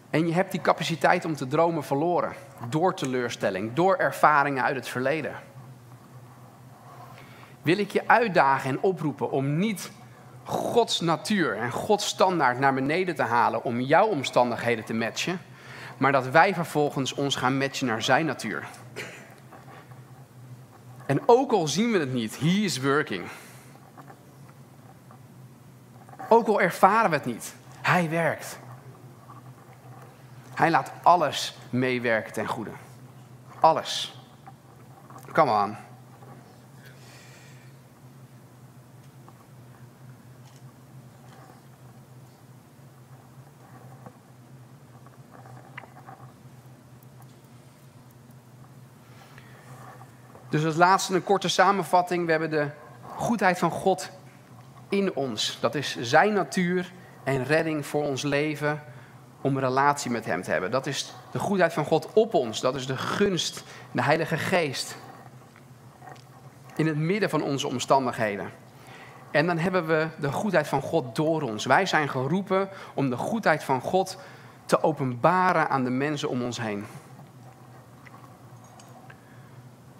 en 0.09 0.27
je 0.27 0.33
hebt 0.33 0.51
die 0.51 0.61
capaciteit 0.61 1.25
om 1.25 1.35
te 1.35 1.47
dromen 1.47 1.83
verloren, 1.83 2.33
door 2.69 2.93
teleurstelling, 2.93 3.73
door 3.73 3.95
ervaringen 3.95 4.63
uit 4.63 4.75
het 4.75 4.87
verleden, 4.87 5.33
wil 7.61 7.77
ik 7.77 7.91
je 7.91 8.07
uitdagen 8.07 8.69
en 8.69 8.81
oproepen 8.81 9.31
om 9.31 9.57
niet 9.57 9.91
Gods 10.43 10.99
natuur 10.99 11.57
en 11.57 11.71
Gods 11.71 12.05
standaard 12.07 12.59
naar 12.59 12.73
beneden 12.73 13.15
te 13.15 13.23
halen 13.23 13.63
om 13.63 13.81
jouw 13.81 14.07
omstandigheden 14.07 14.85
te 14.85 14.93
matchen, 14.93 15.39
maar 15.97 16.11
dat 16.11 16.29
wij 16.29 16.53
vervolgens 16.53 17.13
ons 17.13 17.35
gaan 17.35 17.57
matchen 17.57 17.87
naar 17.87 18.01
zijn 18.01 18.25
natuur. 18.25 18.67
En 21.09 21.21
ook 21.25 21.51
al 21.51 21.67
zien 21.67 21.91
we 21.91 21.99
het 21.99 22.13
niet, 22.13 22.39
he 22.39 22.47
is 22.47 22.79
working. 22.79 23.27
Ook 26.29 26.47
al 26.47 26.61
ervaren 26.61 27.09
we 27.09 27.15
het 27.15 27.25
niet, 27.25 27.55
hij 27.81 28.09
werkt. 28.09 28.59
Hij 30.53 30.69
laat 30.69 30.91
alles 31.03 31.57
meewerken 31.69 32.33
ten 32.33 32.47
goede. 32.47 32.71
Alles. 33.59 34.21
Come 35.31 35.63
on. 35.63 35.75
Dus 50.49 50.65
als 50.65 50.75
laatste 50.75 51.15
een 51.15 51.23
korte 51.23 51.47
samenvatting. 51.47 52.25
We 52.25 52.31
hebben 52.31 52.49
de 52.49 52.67
goedheid 53.15 53.59
van 53.59 53.71
God 53.71 54.09
in 54.89 55.15
ons. 55.15 55.57
Dat 55.61 55.75
is 55.75 55.97
zijn 55.99 56.33
natuur 56.33 56.91
en 57.23 57.43
redding 57.43 57.85
voor 57.85 58.03
ons 58.03 58.21
leven 58.21 58.83
om 59.41 59.55
een 59.55 59.63
relatie 59.63 60.11
met 60.11 60.25
Hem 60.25 60.41
te 60.41 60.51
hebben. 60.51 60.71
Dat 60.71 60.85
is 60.85 61.13
de 61.31 61.39
goedheid 61.39 61.73
van 61.73 61.85
God 61.85 62.13
op 62.13 62.33
ons. 62.33 62.59
Dat 62.59 62.75
is 62.75 62.87
de 62.87 62.97
gunst, 62.97 63.63
de 63.91 64.01
Heilige 64.01 64.37
Geest. 64.37 64.95
In 66.75 66.87
het 66.87 66.97
midden 66.97 67.29
van 67.29 67.43
onze 67.43 67.67
omstandigheden. 67.67 68.49
En 69.31 69.45
dan 69.45 69.57
hebben 69.57 69.87
we 69.87 70.07
de 70.19 70.31
goedheid 70.31 70.67
van 70.67 70.81
God 70.81 71.15
door 71.15 71.41
ons. 71.41 71.65
Wij 71.65 71.85
zijn 71.85 72.09
geroepen 72.09 72.69
om 72.93 73.09
de 73.09 73.17
goedheid 73.17 73.63
van 73.63 73.81
God 73.81 74.17
te 74.65 74.83
openbaren 74.83 75.69
aan 75.69 75.83
de 75.83 75.89
mensen 75.89 76.29
om 76.29 76.41
ons 76.41 76.61
heen. 76.61 76.85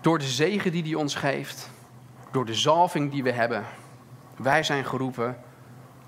Door 0.02 0.20
de 0.20 0.28
zegen 0.28 0.72
die 0.72 0.84
hij 0.84 0.94
ons 0.94 1.16
geeft, 1.16 1.70
door 2.32 2.46
de 2.46 2.54
zalving 2.54 3.12
die 3.12 3.24
we 3.24 3.32
hebben. 3.32 3.66
Wij 4.36 4.64
zijn 4.64 4.86
geroepen 4.86 5.38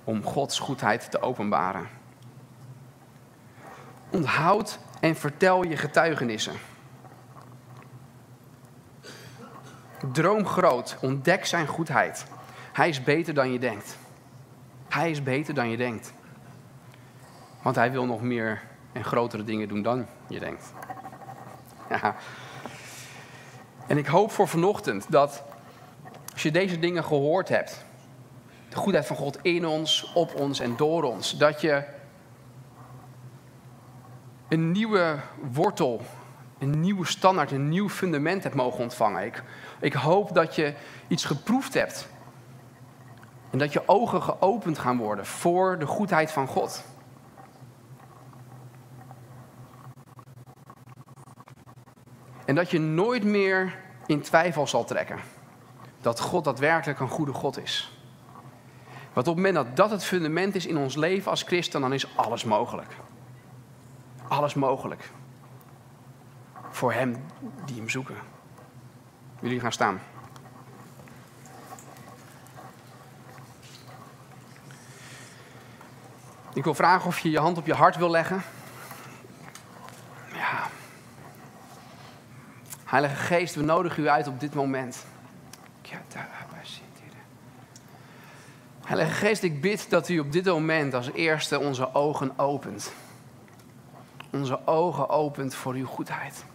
om 0.03 0.23
Gods 0.23 0.59
goedheid 0.59 1.11
te 1.11 1.21
openbaren. 1.21 1.89
Onthoud 4.09 4.79
en 4.99 5.15
vertel 5.15 5.63
je 5.63 5.77
getuigenissen. 5.77 6.53
Droom 10.11 10.45
groot, 10.45 10.97
ontdek 11.01 11.45
zijn 11.45 11.67
goedheid. 11.67 12.25
Hij 12.71 12.89
is 12.89 13.03
beter 13.03 13.33
dan 13.33 13.51
je 13.51 13.59
denkt. 13.59 13.97
Hij 14.89 15.11
is 15.11 15.23
beter 15.23 15.53
dan 15.53 15.69
je 15.69 15.77
denkt. 15.77 16.13
Want 17.61 17.75
hij 17.75 17.91
wil 17.91 18.05
nog 18.05 18.21
meer 18.21 18.61
en 18.91 19.03
grotere 19.03 19.43
dingen 19.43 19.67
doen 19.67 19.81
dan 19.81 20.07
je 20.27 20.39
denkt. 20.39 20.73
Ja. 22.01 22.15
En 23.87 23.97
ik 23.97 24.07
hoop 24.07 24.31
voor 24.31 24.47
vanochtend 24.47 25.05
dat 25.11 25.43
als 26.33 26.43
je 26.43 26.51
deze 26.51 26.79
dingen 26.79 27.03
gehoord 27.03 27.49
hebt, 27.49 27.85
de 28.69 28.75
goedheid 28.75 29.05
van 29.05 29.15
God 29.15 29.39
in 29.41 29.67
ons, 29.67 30.11
op 30.13 30.35
ons 30.35 30.59
en 30.59 30.75
door 30.77 31.03
ons, 31.03 31.37
dat 31.37 31.61
je 31.61 31.83
een 34.47 34.71
nieuwe 34.71 35.15
wortel, 35.51 36.01
een 36.59 36.79
nieuwe 36.79 37.05
standaard, 37.05 37.51
een 37.51 37.69
nieuw 37.69 37.89
fundament 37.89 38.43
hebt 38.43 38.55
mogen 38.55 38.79
ontvangen. 38.79 39.25
Ik, 39.25 39.43
ik 39.79 39.93
hoop 39.93 40.33
dat 40.33 40.55
je 40.55 40.73
iets 41.07 41.25
geproefd 41.25 41.73
hebt. 41.73 42.09
En 43.49 43.57
dat 43.57 43.73
je 43.73 43.87
ogen 43.87 44.21
geopend 44.21 44.77
gaan 44.79 44.97
worden 44.97 45.25
voor 45.25 45.79
de 45.79 45.85
goedheid 45.85 46.31
van 46.31 46.47
God. 46.47 46.83
En 52.51 52.57
dat 52.57 52.71
je 52.71 52.79
nooit 52.79 53.23
meer 53.23 53.75
in 54.05 54.21
twijfel 54.21 54.67
zal 54.67 54.83
trekken 54.83 55.19
dat 56.01 56.19
God 56.19 56.43
daadwerkelijk 56.43 56.99
een 56.99 57.09
goede 57.09 57.33
God 57.33 57.57
is. 57.57 57.91
Want 59.13 59.27
op 59.27 59.35
het 59.35 59.45
moment 59.45 59.55
dat 59.55 59.75
dat 59.75 59.91
het 59.91 60.03
fundament 60.03 60.55
is 60.55 60.65
in 60.65 60.77
ons 60.77 60.95
leven 60.95 61.31
als 61.31 61.43
christen, 61.43 61.81
dan 61.81 61.93
is 61.93 62.17
alles 62.17 62.43
mogelijk 62.43 62.93
alles 64.31 64.53
mogelijk. 64.53 65.09
Voor 66.69 66.93
hem 66.93 67.25
die 67.65 67.75
hem 67.75 67.89
zoeken. 67.89 68.15
Jullie 69.39 69.59
gaan 69.59 69.71
staan. 69.71 69.99
Ik 76.53 76.63
wil 76.63 76.73
vragen 76.73 77.07
of 77.07 77.19
je 77.19 77.29
je 77.29 77.39
hand 77.39 77.57
op 77.57 77.65
je 77.65 77.73
hart 77.73 77.95
wil 77.95 78.09
leggen. 78.09 78.41
Heilige 82.91 83.15
Geest, 83.15 83.55
we 83.55 83.61
nodigen 83.61 84.03
u 84.03 84.09
uit 84.09 84.27
op 84.27 84.39
dit 84.39 84.53
moment. 84.53 85.05
Heilige 88.85 89.11
Geest, 89.11 89.43
ik 89.43 89.61
bid 89.61 89.89
dat 89.89 90.09
u 90.09 90.19
op 90.19 90.31
dit 90.31 90.45
moment 90.45 90.93
als 90.93 91.11
eerste 91.11 91.59
onze 91.59 91.93
ogen 91.93 92.39
opent 92.39 92.91
onze 94.31 94.67
ogen 94.67 95.09
opent 95.09 95.55
voor 95.55 95.73
uw 95.73 95.85
goedheid. 95.85 96.45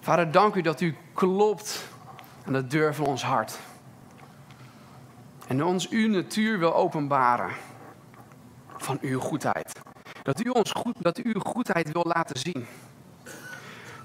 Vader, 0.00 0.30
dank 0.30 0.54
u 0.54 0.60
dat 0.60 0.80
u 0.80 0.96
klopt 1.12 1.88
aan 2.46 2.52
de 2.52 2.66
deur 2.66 2.94
van 2.94 3.06
ons 3.06 3.24
hart. 3.24 3.58
En 5.46 5.64
ons 5.64 5.88
uw 5.88 6.08
natuur 6.08 6.58
wil 6.58 6.74
openbaren 6.74 7.50
van 8.76 8.98
uw 9.00 9.20
goedheid. 9.20 9.80
Dat 10.22 10.44
u 10.44 10.48
ons 10.48 10.70
goed, 10.70 11.02
dat 11.02 11.18
u 11.18 11.22
uw 11.34 11.40
goedheid 11.40 11.92
wil 11.92 12.04
laten 12.06 12.38
zien. 12.38 12.66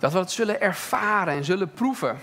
Dat 0.02 0.14
we 0.14 0.20
het 0.20 0.32
zullen 0.32 0.62
ervaren 0.62 1.34
en 1.34 1.43
zullen 1.43 1.72
proeven. 1.72 2.18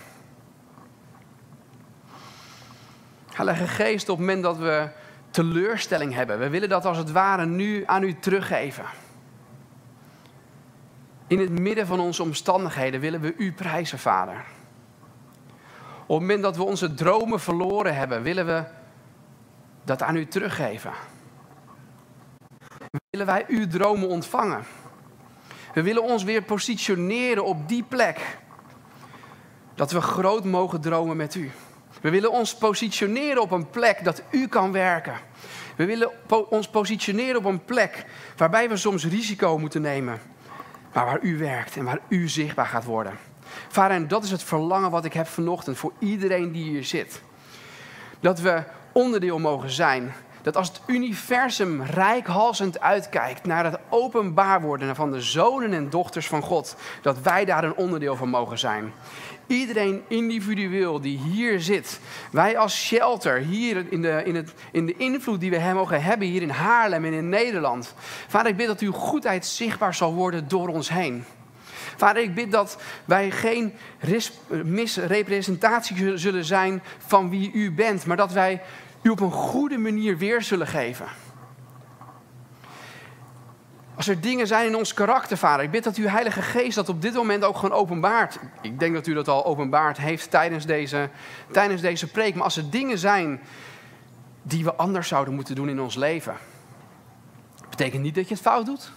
Heilige 3.32 3.66
Geest, 3.66 4.08
op 4.08 4.18
het 4.18 4.26
moment 4.26 4.42
dat 4.42 4.56
we 4.56 4.88
teleurstelling 5.30 6.14
hebben, 6.14 6.38
we 6.38 6.48
willen 6.48 6.68
dat 6.68 6.84
als 6.84 6.96
het 6.96 7.12
ware 7.12 7.46
nu 7.46 7.82
aan 7.86 8.02
u 8.02 8.18
teruggeven. 8.18 8.84
In 11.26 11.38
het 11.38 11.58
midden 11.58 11.86
van 11.86 12.00
onze 12.00 12.22
omstandigheden 12.22 13.00
willen 13.00 13.20
we 13.20 13.34
u 13.36 13.52
prijzen, 13.52 13.98
Vader. 13.98 14.44
Op 16.06 16.18
het 16.18 16.20
moment 16.20 16.42
dat 16.42 16.56
we 16.56 16.62
onze 16.62 16.94
dromen 16.94 17.40
verloren 17.40 17.94
hebben, 17.94 18.22
willen 18.22 18.46
we 18.46 18.64
dat 19.84 20.02
aan 20.02 20.16
u 20.16 20.26
teruggeven. 20.26 20.92
Willen 23.10 23.26
wij 23.26 23.44
uw 23.48 23.66
dromen 23.66 24.08
ontvangen? 24.08 24.64
We 25.74 25.82
willen 25.82 26.02
ons 26.02 26.22
weer 26.22 26.42
positioneren 26.42 27.44
op 27.44 27.68
die 27.68 27.82
plek. 27.82 28.38
Dat 29.74 29.90
we 29.90 30.00
groot 30.00 30.44
mogen 30.44 30.80
dromen 30.80 31.16
met 31.16 31.34
u. 31.34 31.50
We 32.00 32.10
willen 32.10 32.30
ons 32.30 32.54
positioneren 32.54 33.42
op 33.42 33.50
een 33.50 33.70
plek 33.70 34.04
dat 34.04 34.22
u 34.30 34.46
kan 34.46 34.72
werken. 34.72 35.14
We 35.76 35.84
willen 35.84 36.10
ons 36.50 36.68
positioneren 36.68 37.36
op 37.36 37.44
een 37.44 37.64
plek 37.64 38.04
waarbij 38.36 38.68
we 38.68 38.76
soms 38.76 39.04
risico 39.04 39.58
moeten 39.58 39.82
nemen. 39.82 40.20
Maar 40.92 41.04
waar 41.04 41.22
u 41.22 41.38
werkt 41.38 41.76
en 41.76 41.84
waar 41.84 42.00
u 42.08 42.28
zichtbaar 42.28 42.66
gaat 42.66 42.84
worden. 42.84 43.18
Vader, 43.68 43.96
en 43.96 44.08
dat 44.08 44.24
is 44.24 44.30
het 44.30 44.42
verlangen 44.42 44.90
wat 44.90 45.04
ik 45.04 45.12
heb 45.12 45.26
vanochtend 45.26 45.78
voor 45.78 45.92
iedereen 45.98 46.52
die 46.52 46.64
hier 46.64 46.84
zit. 46.84 47.22
Dat 48.20 48.40
we 48.40 48.62
onderdeel 48.92 49.38
mogen 49.38 49.70
zijn. 49.70 50.12
Dat 50.42 50.56
als 50.56 50.68
het 50.68 50.80
universum 50.86 51.82
rijkhalsend 51.82 52.80
uitkijkt 52.80 53.46
naar 53.46 53.64
het 53.64 53.78
openbaar 53.88 54.60
worden 54.60 54.96
van 54.96 55.10
de 55.10 55.20
zonen 55.20 55.72
en 55.72 55.90
dochters 55.90 56.26
van 56.26 56.42
God, 56.42 56.76
dat 57.02 57.20
wij 57.20 57.44
daar 57.44 57.64
een 57.64 57.76
onderdeel 57.76 58.16
van 58.16 58.28
mogen 58.28 58.58
zijn. 58.58 58.92
Iedereen 59.46 60.02
individueel 60.08 61.00
die 61.00 61.18
hier 61.18 61.60
zit. 61.60 62.00
Wij 62.30 62.58
als 62.58 62.86
shelter, 62.86 63.38
hier 63.38 63.84
in 63.88 64.02
de, 64.02 64.22
in, 64.24 64.34
het, 64.34 64.52
in 64.72 64.86
de 64.86 64.96
invloed 64.96 65.40
die 65.40 65.50
we 65.50 65.70
mogen 65.74 66.02
hebben 66.02 66.28
hier 66.28 66.42
in 66.42 66.50
Haarlem 66.50 67.04
en 67.04 67.12
in 67.12 67.28
Nederland. 67.28 67.94
Vader, 68.26 68.50
ik 68.50 68.56
bid 68.56 68.66
dat 68.66 68.80
uw 68.80 68.92
goedheid 68.92 69.46
zichtbaar 69.46 69.94
zal 69.94 70.14
worden 70.14 70.48
door 70.48 70.68
ons 70.68 70.88
heen. 70.88 71.24
Vader, 71.96 72.22
ik 72.22 72.34
bid 72.34 72.52
dat 72.52 72.78
wij 73.04 73.30
geen 73.30 73.72
misrepresentatie 74.64 76.18
zullen 76.18 76.44
zijn 76.44 76.82
van 77.06 77.30
wie 77.30 77.52
u 77.52 77.72
bent, 77.72 78.06
maar 78.06 78.16
dat 78.16 78.32
wij 78.32 78.60
u 79.02 79.08
op 79.08 79.20
een 79.20 79.32
goede 79.32 79.78
manier 79.78 80.18
weer 80.18 80.42
zullen 80.42 80.66
geven. 80.66 81.06
Als 83.98 84.08
er 84.08 84.20
dingen 84.20 84.46
zijn 84.46 84.66
in 84.66 84.76
ons 84.76 84.94
karakter, 84.94 85.36
vader, 85.36 85.64
ik 85.64 85.70
bid 85.70 85.84
dat 85.84 85.96
uw 85.96 86.06
Heilige 86.06 86.42
Geest 86.42 86.74
dat 86.74 86.88
op 86.88 87.02
dit 87.02 87.14
moment 87.14 87.44
ook 87.44 87.56
gewoon 87.56 87.78
openbaart. 87.78 88.38
Ik 88.60 88.78
denk 88.78 88.94
dat 88.94 89.06
u 89.06 89.14
dat 89.14 89.28
al 89.28 89.44
openbaard 89.44 89.98
heeft 89.98 90.30
tijdens 90.30 90.66
deze, 90.66 91.10
tijdens 91.52 91.80
deze 91.80 92.10
preek. 92.10 92.34
Maar 92.34 92.44
als 92.44 92.56
er 92.56 92.70
dingen 92.70 92.98
zijn 92.98 93.40
die 94.42 94.64
we 94.64 94.74
anders 94.74 95.08
zouden 95.08 95.34
moeten 95.34 95.54
doen 95.54 95.68
in 95.68 95.80
ons 95.80 95.94
leven, 95.94 96.36
betekent 97.70 98.02
niet 98.02 98.14
dat 98.14 98.28
je 98.28 98.34
het 98.34 98.42
fout 98.42 98.66
doet. 98.66 98.92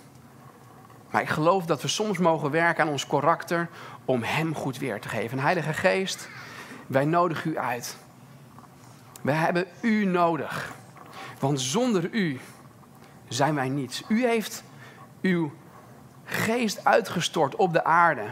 Maar 1.11 1.21
ik 1.21 1.29
geloof 1.29 1.65
dat 1.65 1.81
we 1.81 1.87
soms 1.87 2.17
mogen 2.17 2.51
werken 2.51 2.83
aan 2.83 2.91
ons 2.91 3.07
karakter 3.07 3.69
om 4.05 4.23
Hem 4.23 4.55
goed 4.55 4.77
weer 4.77 4.99
te 4.99 5.09
geven. 5.09 5.37
En 5.37 5.43
Heilige 5.43 5.73
Geest, 5.73 6.29
wij 6.87 7.05
nodigen 7.05 7.51
u 7.51 7.57
uit. 7.57 7.97
We 9.22 9.32
hebben 9.32 9.65
u 9.82 10.05
nodig. 10.05 10.74
Want 11.39 11.61
zonder 11.61 12.09
u 12.11 12.39
zijn 13.28 13.55
wij 13.55 13.69
niets. 13.69 14.03
U 14.07 14.26
heeft 14.26 14.63
uw 15.22 15.51
geest 16.24 16.86
uitgestort 16.86 17.55
op 17.55 17.74
de 17.74 17.84
aarde 17.84 18.26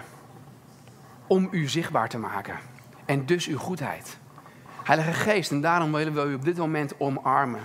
om 1.27 1.47
u 1.51 1.67
zichtbaar 1.67 2.09
te 2.09 2.17
maken. 2.17 2.55
En 3.05 3.25
dus 3.25 3.47
uw 3.47 3.57
goedheid. 3.57 4.17
Heilige 4.83 5.13
Geest, 5.13 5.51
en 5.51 5.61
daarom 5.61 5.91
willen 5.91 6.13
we 6.13 6.21
u 6.21 6.33
op 6.33 6.45
dit 6.45 6.57
moment 6.57 6.99
omarmen. 6.99 7.61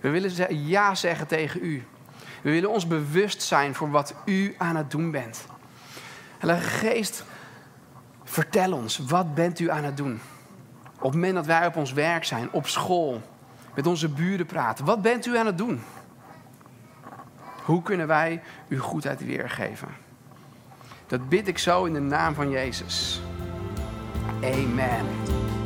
We 0.00 0.10
willen 0.10 0.66
ja 0.66 0.94
zeggen 0.94 1.26
tegen 1.26 1.64
u. 1.64 1.86
We 2.42 2.50
willen 2.50 2.70
ons 2.70 2.86
bewust 2.86 3.42
zijn 3.42 3.74
voor 3.74 3.90
wat 3.90 4.14
u 4.24 4.54
aan 4.58 4.76
het 4.76 4.90
doen 4.90 5.10
bent. 5.10 5.46
Heilige 6.38 6.68
Geest, 6.68 7.24
vertel 8.24 8.72
ons, 8.72 8.98
wat 8.98 9.34
bent 9.34 9.58
u 9.58 9.70
aan 9.70 9.84
het 9.84 9.96
doen? 9.96 10.20
Op 10.98 11.04
het 11.04 11.14
moment 11.14 11.34
dat 11.34 11.46
wij 11.46 11.66
op 11.66 11.76
ons 11.76 11.92
werk 11.92 12.24
zijn, 12.24 12.48
op 12.52 12.66
school, 12.66 13.20
met 13.74 13.86
onze 13.86 14.08
buren 14.08 14.46
praten, 14.46 14.84
wat 14.84 15.02
bent 15.02 15.26
u 15.26 15.36
aan 15.36 15.46
het 15.46 15.58
doen? 15.58 15.80
Hoe 17.64 17.82
kunnen 17.82 18.06
wij 18.06 18.42
uw 18.68 18.80
goedheid 18.80 19.24
weergeven? 19.24 19.88
Dat 21.06 21.28
bid 21.28 21.48
ik 21.48 21.58
zo 21.58 21.84
in 21.84 21.92
de 21.92 22.00
naam 22.00 22.34
van 22.34 22.50
Jezus. 22.50 23.20
Amen. 24.42 25.06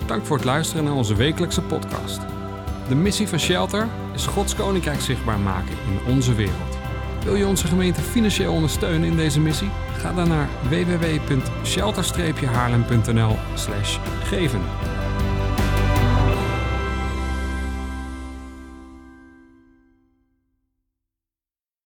Dank 0.07 0.25
voor 0.25 0.37
het 0.37 0.45
luisteren 0.45 0.85
naar 0.85 0.95
onze 0.95 1.15
wekelijkse 1.15 1.63
podcast. 1.63 2.21
De 2.89 2.95
missie 2.95 3.29
van 3.29 3.39
Shelter 3.39 3.89
is 4.15 4.27
Gods 4.27 4.55
Koninkrijk 4.55 5.01
zichtbaar 5.01 5.39
maken 5.39 5.77
in 5.87 6.01
onze 6.13 6.35
wereld. 6.35 6.79
Wil 7.25 7.35
je 7.35 7.47
onze 7.47 7.67
gemeente 7.67 8.01
financieel 8.01 8.53
ondersteunen 8.53 9.11
in 9.11 9.17
deze 9.17 9.41
missie? 9.41 9.71
Ga 9.97 10.13
dan 10.13 10.29
naar 10.29 10.49
www.shelter-haarlem.nl 10.69 13.37
geven. 14.23 14.63